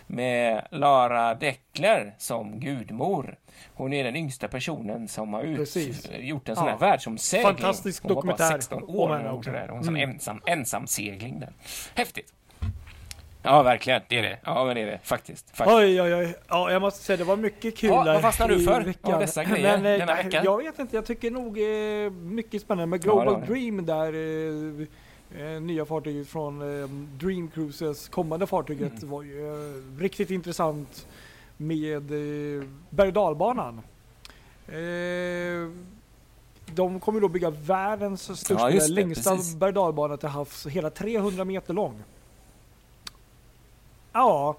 med 0.07 0.67
Lara 0.71 1.35
Deckler 1.35 2.15
som 2.19 2.61
gudmor. 2.61 3.37
Hon 3.75 3.93
är 3.93 4.05
den 4.05 4.17
yngsta 4.17 4.49
personen 4.49 5.09
som 5.09 5.33
har 5.35 5.43
ut, 5.43 5.57
Precis. 5.57 6.09
gjort 6.19 6.49
en 6.49 6.57
sån 6.57 6.65
här 6.65 6.71
Ja. 6.73 6.77
världsomsegling. 6.79 7.53
Fantastisk 7.53 8.03
Hon 8.03 8.09
var 8.09 8.15
bara 8.15 8.21
dokumentär 8.33 8.57
16 8.57 8.83
om 8.83 8.97
år 8.97 9.09
när 9.09 9.17
hon 9.25 9.35
gjorde 9.35 9.51
det. 9.53 9.67
Hon 9.71 9.89
Mm. 9.89 10.11
ensam, 10.11 10.43
ensamsegling 10.47 11.41
där. 11.41 11.53
Häftigt. 11.95 12.33
Ja, 13.43 13.63
verkligen. 13.63 14.03
Det 14.09 14.19
är 14.19 14.23
det. 14.23 14.39
Ja, 14.45 14.65
men 14.65 14.75
det 14.77 14.83
är 14.83 14.87
det 14.87 14.99
faktiskt. 15.03 15.51
faktiskt. 15.57 15.77
Oj, 15.79 16.03
oj, 16.03 16.15
oj. 16.15 16.35
Ja, 16.49 16.71
jag 16.73 16.83
måste 16.83 17.05
säga 17.05 17.17
det 17.17 17.25
var 17.25 17.37
mycket 17.37 17.77
kul 17.77 17.91
Ja, 17.91 18.05
vad 18.05 18.21
fastnar 18.23 18.49
du 18.49 18.61
för 18.65 18.81
veckan. 18.81 19.15
av 19.15 19.21
dessa 19.21 19.45
grejer 19.45 19.79
Men, 19.79 19.93
eh, 19.93 19.99
denna 20.07 20.15
vecka? 20.23 20.43
Jag 20.45 20.57
vet 20.59 20.79
inte, 20.79 20.97
jag 20.97 21.07
tycker 21.07 21.31
nog 21.31 21.59
eh, 21.59 22.11
mycket 22.13 22.63
spännande 22.63 22.87
med 22.87 23.01
Ja, 23.05 23.13
Global 23.13 23.35
det 23.35 23.41
det. 23.41 23.47
Dream 23.53 23.87
där. 23.87 24.13
Eh, 25.41 25.55
eh, 25.55 25.61
nya 25.61 25.85
fartyget 25.85 26.29
från 26.29 26.83
eh, 26.83 26.89
Dream 27.21 27.49
Cruises 27.49 28.09
kommande 28.09 28.47
fartyget 28.47 28.93
Mm. 29.03 29.11
var 29.11 29.23
ju 29.23 29.47
eh, 29.49 30.01
riktigt 30.01 30.31
intressant 30.31 31.07
med 31.57 32.11
eh, 32.11 32.65
berg 32.91 33.09
och 33.09 33.15
dalbanan. 33.15 33.81
De 36.75 37.01
kommer 37.01 37.21
då 37.21 37.29
bygga 37.29 37.51
världens 37.51 38.23
största, 38.41 38.71
just 38.71 38.89
det, 38.89 38.95
längsta 38.95 39.37
berg 39.57 39.69
och 39.69 39.75
dalbana 39.75 40.17
till 40.17 40.29
havs, 40.29 40.67
hela 40.67 40.91
300 40.91 41.45
meter 41.45 41.75
lång. 41.75 42.03
Ja, 44.19 44.57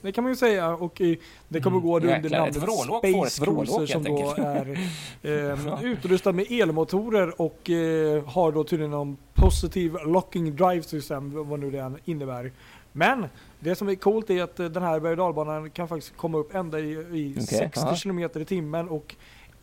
det 0.00 0.12
kan 0.12 0.24
man 0.24 0.32
ju 0.32 0.36
säga 0.36 0.74
och 0.74 1.00
eh, 1.00 1.16
det 1.48 1.60
kommer 1.60 1.76
Mm, 1.76 1.88
gå 1.88 1.96
under 1.96 2.08
jäklar, 2.08 2.38
namnet 2.38 2.54
Space 2.54 3.44
Cruiser 3.44 3.86
som 3.86 4.04
då 4.04 4.34
är 4.36 4.78
eh, 5.22 5.84
utrustad 5.84 6.32
med 6.32 6.46
elmotorer 6.50 7.40
och 7.40 7.70
eh, 7.70 8.24
har 8.24 8.52
då 8.52 8.64
tydligen 8.64 8.90
någon 8.90 9.16
positive 9.34 10.04
locking 10.04 10.56
drive 10.56 10.82
system, 10.82 11.48
vad 11.48 11.60
nu 11.60 11.70
det 11.70 11.78
än 11.78 11.98
innebär. 12.04 12.52
Men 12.92 13.26
det 13.60 13.74
som 13.74 13.88
är 13.88 13.94
coolt 13.94 14.30
är 14.30 14.42
att 14.42 14.60
eh, 14.60 14.66
den 14.66 14.82
här 14.82 15.00
berg 15.00 15.20
och 15.20 15.74
kan 15.74 15.88
faktiskt 15.88 16.16
komma 16.16 16.38
upp 16.38 16.54
ända 16.54 16.78
i, 16.78 16.90
i 16.92 17.32
Okej, 17.32 17.46
60 17.46 17.80
ja. 17.80 17.96
km 18.02 18.18
i 18.18 18.44
timmen 18.44 18.88
och 18.88 19.14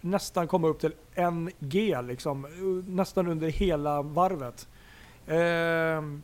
nästan 0.01 0.47
komma 0.47 0.67
upp 0.67 0.79
till 0.79 0.93
en 1.13 1.51
G 1.59 2.01
liksom, 2.01 2.45
eh, 2.45 2.51
nästan 2.91 3.27
under 3.27 3.47
hela 3.47 4.01
varvet. 4.01 4.67
Ehm, 5.27 6.23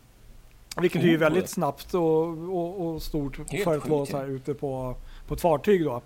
vilket 0.78 1.04
är 1.04 1.08
ju 1.08 1.18
väldigt 1.18 1.50
snabbt 1.50 1.94
och, 1.94 2.28
och, 2.28 2.88
och 2.88 3.02
stort 3.02 3.52
Helt 3.52 3.64
för 3.64 3.78
att 3.78 3.88
vara 3.90 4.06
så 4.06 4.18
här 4.18 4.28
ute 4.28 4.54
på, 4.54 4.96
på 5.28 5.34
ett 5.34 5.42
fartyg 5.42 5.86
då. 5.86 6.02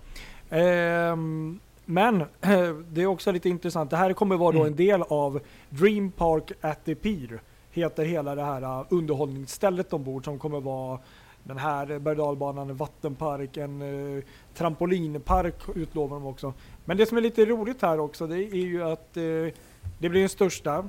Ehm, 0.50 1.60
men 1.84 2.18
det 2.88 3.02
är 3.02 3.06
också 3.06 3.32
lite 3.32 3.48
intressant. 3.48 3.90
Det 3.90 3.96
här 3.96 4.12
kommer 4.12 4.36
vara 4.36 4.52
då 4.52 4.58
Mm. 4.58 4.72
en 4.72 4.76
del 4.76 5.02
av 5.02 5.40
Dream 5.68 6.10
Park 6.10 6.52
at 6.60 6.84
the 6.84 6.94
Pier. 6.94 7.40
Heter 7.70 8.04
hela 8.04 8.34
det 8.34 8.42
här 8.42 8.62
uh, 8.62 8.86
underhållningsstället 8.88 9.92
ombord 9.92 10.24
som 10.24 10.38
kommer 10.38 10.60
vara 10.60 10.98
den 11.42 11.58
här 11.58 11.86
berg 11.98 12.20
och 12.20 12.26
dalbanan, 12.26 12.70
en 12.70 12.76
vattenpark, 12.76 13.56
en 13.56 13.82
uh, 13.82 14.22
trampolinpark 14.54 15.54
utlovar 15.74 16.16
de 16.16 16.26
också. 16.26 16.52
Men 16.84 16.96
det 16.96 17.06
som 17.06 17.16
är 17.18 17.22
lite 17.22 17.44
roligt 17.44 17.82
här 17.82 18.00
också 18.00 18.26
det 18.26 18.38
är 18.38 18.66
ju 18.66 18.82
att 18.82 19.16
uh, 19.16 19.48
det 19.98 20.08
blir 20.08 20.20
den 20.20 20.28
största. 20.28 20.88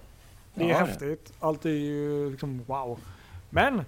Det 0.53 0.63
är 0.63 0.67
Ja, 0.69 0.79
det. 0.79 0.85
häftigt. 0.85 1.33
Allt 1.39 1.65
är 1.65 1.69
ju 1.69 2.29
liksom 2.29 2.61
wow. 2.67 2.99
Men 3.55 3.81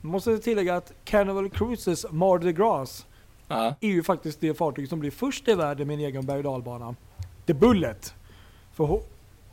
måste 0.00 0.38
tillägga 0.38 0.76
att 0.76 0.92
Carnival 1.04 1.50
Cruises 1.50 2.06
Mardi 2.10 2.52
Gras 2.52 3.06
Ja. 3.48 3.74
är 3.80 3.88
ju 3.88 4.02
faktiskt 4.02 4.40
det 4.40 4.54
fartyg 4.54 4.88
som 4.88 5.00
blir 5.00 5.10
först 5.10 5.48
i 5.48 5.54
världen 5.54 5.86
med 5.86 5.94
en 5.94 6.00
egen 6.00 6.26
berg 6.26 6.42
dalbana. 6.42 6.94
The 7.46 7.54
Bullet. 7.54 8.14
För 8.72 8.84
ho- 8.84 9.02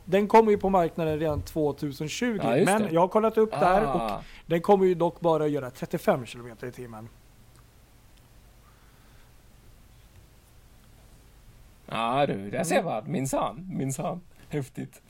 den 0.04 0.28
kommer 0.28 0.50
ju 0.50 0.58
på 0.58 0.70
marknaden 0.70 1.18
redan 1.18 1.42
2020. 1.42 2.38
Ja, 2.42 2.56
men 2.64 2.82
det. 2.82 2.88
jag 2.90 3.00
har 3.00 3.08
kollat 3.08 3.38
upp 3.38 3.50
där 3.50 3.82
och 3.94 4.00
Ah. 4.00 4.20
den 4.46 4.60
kommer 4.60 4.84
ju 4.86 4.94
dock 4.94 5.20
bara 5.20 5.46
göra 5.46 5.70
35 5.70 6.26
km 6.26 6.48
i 6.68 6.70
timmen. 6.72 7.08
Ja 11.86 12.26
du, 12.26 12.50
där 12.50 12.64
ser 12.64 12.82
man. 12.82 13.02
Minsann, 13.12 13.68
minsann. 13.72 14.20
Häftigt. 14.48 15.02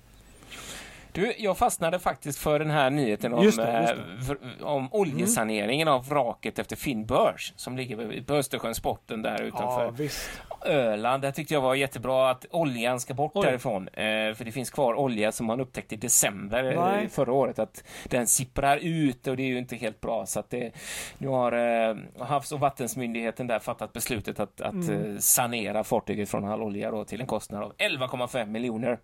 Du, 1.17 1.35
jag 1.39 1.59
fastnade 1.59 1.99
faktiskt 1.99 2.39
för 2.39 2.59
den 2.59 2.71
här 2.71 2.91
nyheten 2.91 3.35
om, 3.35 3.43
Just 3.45 3.57
det, 3.59 3.81
just 3.81 3.95
det. 3.95 4.35
eh, 4.35 4.39
för- 4.59 4.65
om 4.67 4.89
oljesaneringen 4.93 5.89
av 5.89 6.09
vraket 6.09 6.59
efter 6.59 6.77
Finn 6.77 7.07
Börs 7.07 7.53
som 7.57 7.77
ligger 7.77 8.23
på 8.23 8.35
Östersjöns 8.35 8.83
botten 8.83 9.23
där 9.23 9.43
utanför 9.43 9.85
Ja. 9.85 10.56
Öland. 10.65 11.23
Det 11.23 11.33
tyckte 11.33 11.55
jag 11.55 11.61
var 11.61 11.75
jättebra 11.75 12.31
att 12.31 12.47
oljan 12.51 13.01
ska 13.01 13.15
bort 13.15 13.33
Oj. 13.35 13.47
därifrån. 13.47 13.89
Eh, 13.89 14.35
för 14.35 14.45
det 14.45 14.53
finns 14.53 14.71
kvar 14.71 14.95
olja 14.95 15.33
som 15.33 15.47
man 15.47 15.61
upptäckte 15.61 15.95
i 15.95 15.99
december 15.99 16.65
eh, 16.73 16.81
Nej. 16.85 17.09
förra 17.09 17.33
året 17.33 17.59
att 17.59 17.85
den 18.05 18.27
sipprar 18.27 18.77
ut 18.77 19.27
och 19.27 19.37
det 19.37 19.43
är 19.43 19.47
ju 19.47 19.59
inte 19.59 19.77
helt 19.77 20.01
bra. 20.01 20.27
Så 20.27 20.41
att 20.41 20.51
det, 20.51 20.71
nu 21.19 21.29
har 21.29 21.53
eh, 21.53 21.97
Havs 22.19 22.53
och 22.53 22.61
vattensmyndigheten 22.61 23.47
där 23.47 23.59
fattat 23.59 23.93
beslutet 23.93 24.41
att, 24.41 24.61
att 24.61 24.73
Mm. 24.73 25.13
eh, 25.15 25.19
sanera 25.19 25.85
fartyget 25.85 26.29
från 26.29 26.45
all 26.45 26.63
olja 26.63 26.91
då, 26.91 27.05
till 27.05 27.21
en 27.21 27.27
kostnad 27.27 27.63
av 27.63 27.73
11,5 27.79 28.47
miljoner. 28.47 28.99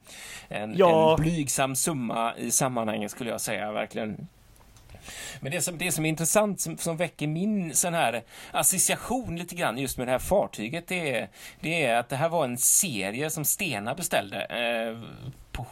En, 0.49 0.75
Ja. 0.77 1.11
en 1.19 1.23
blygsam 1.23 1.77
summa 1.77 2.33
i 2.37 2.51
sammanhanget 2.51 3.11
skulle 3.11 3.31
jag 3.31 3.41
säga 3.41 3.73
verkligen. 3.73 4.29
Men 5.41 5.53
det 5.53 5.61
som, 5.61 5.79
det 5.79 5.93
som 5.93 6.05
är 6.05 6.09
intressant, 6.09 6.61
som, 6.61 6.79
som 6.79 6.97
väcker 6.97 7.27
min 7.27 7.75
sån 7.75 7.95
här 7.95 8.23
association 8.51 9.37
lite 9.37 9.55
grann 9.55 9.79
just 9.79 9.99
med 9.99 10.07
det 10.07 10.13
här 10.13 10.19
fartyget, 10.19 10.89
det 10.89 11.17
är, 11.17 11.29
det 11.61 11.85
är 11.85 11.97
att 11.97 12.09
det 12.09 12.17
här 12.17 12.29
var 12.29 12.45
en 12.45 12.59
serie 12.59 13.31
som 13.31 13.45
Stena 13.45 13.95
beställde 13.95 14.45
eh, 14.45 14.99
på 15.53 15.67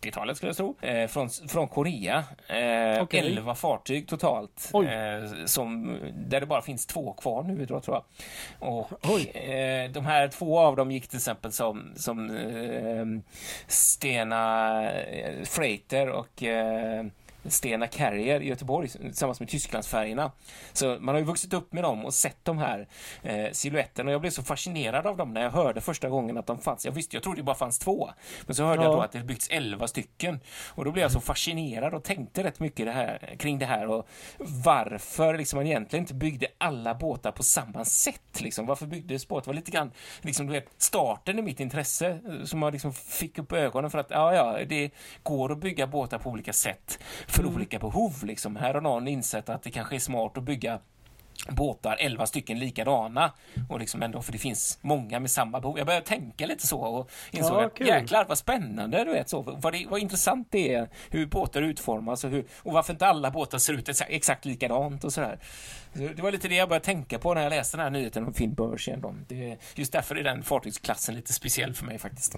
70-talet 0.00 0.36
skulle 0.36 0.50
jag 0.50 0.56
tro, 0.56 0.76
eh, 0.80 1.08
från, 1.08 1.30
från 1.30 1.68
Korea. 1.68 2.24
Eh, 2.46 3.02
Okej. 3.02 3.20
11 3.20 3.54
fartyg 3.54 4.08
totalt, 4.08 4.70
eh, 4.74 5.44
som, 5.46 5.98
där 6.14 6.40
det 6.40 6.46
bara 6.46 6.62
finns 6.62 6.86
två 6.86 7.12
kvar 7.12 7.42
nu 7.42 7.66
tror 7.66 7.82
jag. 7.86 8.04
Och 8.58 9.36
eh, 9.36 9.90
de 9.90 10.06
här 10.06 10.28
två 10.28 10.58
av 10.58 10.76
dem 10.76 10.90
gick 10.90 11.08
till 11.08 11.16
exempel 11.16 11.52
som, 11.52 11.92
som 11.96 12.36
eh, 12.36 13.06
Stena 13.66 14.82
eh, 14.90 15.44
Freighter 15.44 16.08
och 16.08 16.42
eh, 16.42 17.06
Stena 17.44 17.86
Carrier 17.86 18.40
i 18.40 18.48
Göteborg 18.48 18.88
tillsammans 18.88 19.40
med 19.40 19.48
Tysklandsfärgerna. 19.48 20.32
Så 20.72 20.96
man 21.00 21.14
har 21.14 21.18
ju 21.20 21.24
vuxit 21.24 21.52
upp 21.52 21.72
med 21.72 21.84
dem 21.84 22.04
och 22.04 22.14
sett 22.14 22.44
de 22.44 22.58
här 22.58 22.88
eh, 23.22 23.46
siluetterna 23.52 24.08
och 24.08 24.14
jag 24.14 24.20
blev 24.20 24.30
så 24.30 24.42
fascinerad 24.42 25.06
av 25.06 25.16
dem 25.16 25.34
när 25.34 25.42
jag 25.42 25.50
hörde 25.50 25.80
första 25.80 26.08
gången 26.08 26.36
att 26.38 26.46
de 26.46 26.58
fanns. 26.58 26.84
Jag 26.84 26.92
visste, 26.92 27.16
jag 27.16 27.22
trodde 27.22 27.40
det 27.40 27.44
bara 27.44 27.56
fanns 27.56 27.78
två. 27.78 28.10
Men 28.46 28.54
så 28.54 28.64
hörde 28.64 28.82
Ja. 28.82 28.88
jag 28.88 28.96
då 28.98 29.02
att 29.02 29.12
det 29.12 29.18
byggts 29.20 29.48
elva 29.48 29.86
stycken. 29.88 30.40
Och 30.68 30.84
då 30.84 30.90
blev 30.92 31.02
jag 31.02 31.12
så 31.12 31.20
fascinerad 31.20 31.94
och 31.94 32.04
tänkte 32.04 32.44
rätt 32.44 32.60
mycket 32.60 32.86
det 32.86 32.92
här, 32.92 33.36
kring 33.38 33.58
det 33.58 33.66
här 33.66 33.88
och 33.88 34.08
varför 34.64 35.38
liksom 35.38 35.56
man 35.56 35.66
egentligen 35.66 36.02
inte 36.02 36.14
byggde 36.14 36.46
alla 36.58 36.94
båtar 36.94 37.32
på 37.32 37.42
samma 37.42 37.84
sätt. 37.84 38.40
Liksom. 38.40 38.66
Varför 38.66 38.86
byggdes 38.86 39.28
båtar? 39.28 39.44
Det 39.44 39.48
var 39.50 39.54
lite 39.54 39.70
grann 39.70 39.90
liksom, 40.20 40.46
du 40.46 40.52
vet, 40.52 40.66
starten 40.78 41.38
i 41.38 41.42
mitt 41.42 41.60
intresse 41.60 42.08
eh, 42.08 42.44
som 42.44 42.58
man 42.58 42.72
liksom 42.72 42.92
fick 42.92 43.38
upp 43.38 43.52
ögonen 43.52 43.90
för 43.90 43.98
att 43.98 44.10
ja, 44.10 44.34
ja, 44.34 44.64
det 44.68 44.90
går 45.22 45.52
att 45.52 45.58
bygga 45.58 45.86
båtar 45.86 46.18
på 46.18 46.30
olika 46.30 46.52
sätt 46.52 46.98
för 47.28 47.46
olika 47.46 47.78
behov. 47.78 48.24
Liksom. 48.24 48.56
Här 48.56 48.74
har 48.74 48.80
någon 48.80 49.08
insett 49.08 49.48
att 49.48 49.62
det 49.62 49.70
kanske 49.70 49.94
är 49.94 50.00
smart 50.00 50.36
att 50.36 50.42
bygga 50.42 50.78
båtar, 51.48 51.96
11 52.00 52.26
stycken 52.26 52.58
likadana 52.58 53.32
och 53.68 53.80
liksom 53.80 54.02
ändå 54.02 54.22
för 54.22 54.32
det 54.32 54.38
finns 54.38 54.78
många 54.80 55.20
med 55.20 55.30
samma 55.30 55.60
behov. 55.60 55.78
Jag 55.78 55.86
började 55.86 56.06
tänka 56.06 56.46
lite 56.46 56.66
så 56.66 56.80
och 56.80 57.10
insåg 57.30 57.62
Ja, 57.62 57.66
att 57.66 57.80
jäklar 57.80 58.24
vad 58.28 58.38
spännande 58.38 59.04
du 59.04 59.12
vet 59.12 59.28
så. 59.28 59.42
Vad, 59.42 59.72
det, 59.72 59.86
vad 59.90 60.00
intressant 60.00 60.48
det 60.50 60.74
är 60.74 60.88
hur 61.10 61.26
båtar 61.26 61.62
utformas 61.62 62.24
och, 62.24 62.30
hur, 62.30 62.44
och 62.62 62.72
varför 62.72 62.92
inte 62.92 63.06
alla 63.06 63.30
båtar 63.30 63.58
ser 63.58 63.72
ut 63.72 63.88
exakt, 64.08 64.44
likadant 64.44 65.04
och 65.04 65.12
sådär. 65.12 65.38
Så 65.92 65.98
det 65.98 66.22
var 66.22 66.32
lite 66.32 66.48
det 66.48 66.54
jag 66.54 66.68
började 66.68 66.84
tänka 66.84 67.18
på 67.18 67.34
när 67.34 67.42
jag 67.42 67.50
läste 67.50 67.76
den 67.76 67.84
här 67.84 67.90
nyheten 67.90 68.26
om 68.26 68.34
Finn 68.34 68.54
Börs 68.54 68.88
igen. 68.88 69.00
då. 69.00 69.14
Det, 69.28 69.56
just 69.74 69.92
därför 69.92 70.16
är 70.16 70.24
den 70.24 70.42
fartygsklassen 70.42 71.14
lite 71.14 71.32
speciell 71.32 71.74
för 71.74 71.84
mig 71.84 71.98
faktiskt. 71.98 72.36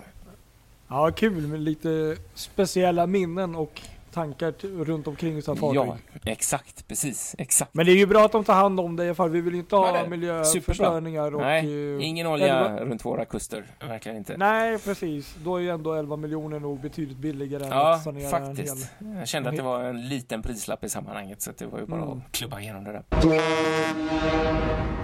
Ja, 0.88 1.10
kul 1.10 1.46
med 1.46 1.60
lite 1.60 2.16
speciella 2.34 3.06
minnen 3.06 3.54
och 3.54 3.82
tankar 4.12 4.84
runt 4.84 5.06
omkring 5.06 5.42
sådana 5.42 5.60
fartyg. 5.60 5.76
Ja, 5.78 5.96
exakt, 6.32 6.88
precis, 6.88 7.34
exakt. 7.38 7.74
Men 7.74 7.86
det 7.86 7.92
är 7.92 7.96
ju 7.96 8.06
bra 8.06 8.24
att 8.24 8.32
de 8.32 8.44
tar 8.44 8.54
hand 8.54 8.80
om 8.80 8.96
det 8.96 9.04
i 9.04 9.06
alla 9.08 9.14
fall. 9.14 9.30
Vi 9.30 9.40
vill 9.40 9.54
inte 9.54 9.76
Ja, 9.76 9.96
ha 9.98 10.06
miljöförstöringar 10.06 11.34
och... 11.34 11.40
Nej, 11.40 11.96
eh, 11.96 12.08
ingen 12.08 12.26
olja 12.26 12.46
elva- 12.54 12.84
runt 12.84 13.04
våra 13.04 13.24
kuster, 13.24 13.64
verkligen 13.88 14.18
inte. 14.18 14.36
Nej, 14.36 14.78
precis. 14.78 15.34
Då 15.44 15.56
är 15.56 15.60
ju 15.60 15.70
ändå 15.70 15.94
11 15.94 16.16
miljoner 16.16 16.60
nog 16.60 16.80
betydligt 16.80 17.18
billigare 17.18 17.64
än 17.64 17.70
Ja, 17.70 17.94
att 17.94 18.02
sanera 18.02 18.36
en 18.38 18.46
hel... 18.46 18.56
faktiskt. 18.56 18.90
Jag 19.18 19.28
kände 19.28 19.48
att 19.50 19.56
det 19.56 19.62
var 19.62 19.84
en 19.84 20.08
liten 20.08 20.42
prislapp 20.42 20.84
i 20.84 20.88
sammanhanget 20.88 21.42
så 21.42 21.50
det 21.58 21.66
var 21.66 21.78
ju 21.78 21.86
bara 21.86 22.00
Mm. 22.02 22.18
att 22.18 22.32
klubba 22.32 22.60
igenom 22.60 22.84
det 22.84 22.92
där. 22.92 23.02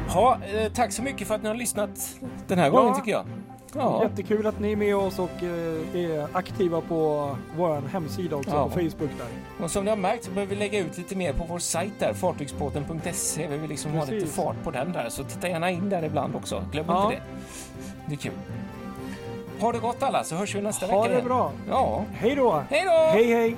Ja, 0.09 0.39
eh, 0.55 0.73
tack 0.73 0.93
så 0.93 1.03
mycket 1.03 1.29
för 1.29 1.35
att 1.35 1.43
ni 1.43 1.49
har 1.49 1.57
lyssnat 1.57 1.91
den 2.49 2.59
här 2.59 2.71
gången 2.71 2.95
tycker 2.95 3.11
jag. 3.11 3.27
Ja, 3.79 4.03
Jättekul 4.03 4.47
att 4.47 4.61
ni 4.61 4.73
är 4.73 4.77
med 4.77 4.97
oss 4.97 5.19
och 5.19 5.43
eh, 5.43 5.95
är 6.05 6.29
aktiva 6.37 6.81
på 6.81 7.31
vår 7.57 7.83
hemsida 7.93 8.37
också, 8.37 8.51
Ja. 8.51 8.65
på 8.65 8.71
Facebook 8.71 9.11
där. 9.19 9.65
och 9.65 9.71
som 9.71 9.85
ni 9.85 9.91
har 9.91 9.97
märkt 9.97 10.25
så 10.25 10.31
behöver 10.31 10.55
vi 10.55 10.61
lägga 10.61 10.79
ut 10.79 10.99
lite 10.99 11.17
mer 11.17 11.33
på 11.33 11.45
vår 11.49 11.59
sajt 11.59 11.93
där, 11.99 12.13
fartygsbåten.se. 12.15 13.47
Vi 13.51 13.57
vill 13.57 13.71
liksom 13.71 13.93
ha 13.93 14.01
lite 14.01 14.13
Precis. 14.13 14.37
fart 14.37 14.57
på 14.65 14.71
den 14.71 14.93
där, 14.93 15.09
så 15.09 15.25
titta 15.25 15.49
gärna 15.49 15.71
in 15.71 15.89
där 15.91 16.05
ibland 16.05 16.35
också. 16.37 16.65
Glöm 16.73 16.85
Ja. 16.89 17.05
inte 17.05 17.17
det. 17.17 17.23
Det 18.07 18.13
är 18.15 18.17
kul. 18.17 18.33
Ha 19.61 19.73
det 19.73 19.79
gott 19.79 20.03
alla, 20.03 20.25
så 20.25 20.35
hörs 20.37 20.55
vi 20.55 20.61
nästa 20.63 20.87
Ha 20.87 20.97
vecka 21.03 21.09
det 21.09 21.15
igen. 21.15 21.27
bra. 21.29 21.51
Ja, 21.69 22.05
Hej 22.15 22.35
då! 22.35 22.63
hej 22.71 22.85
då! 22.85 22.91
Hej 23.13 23.33
hej! 23.35 23.57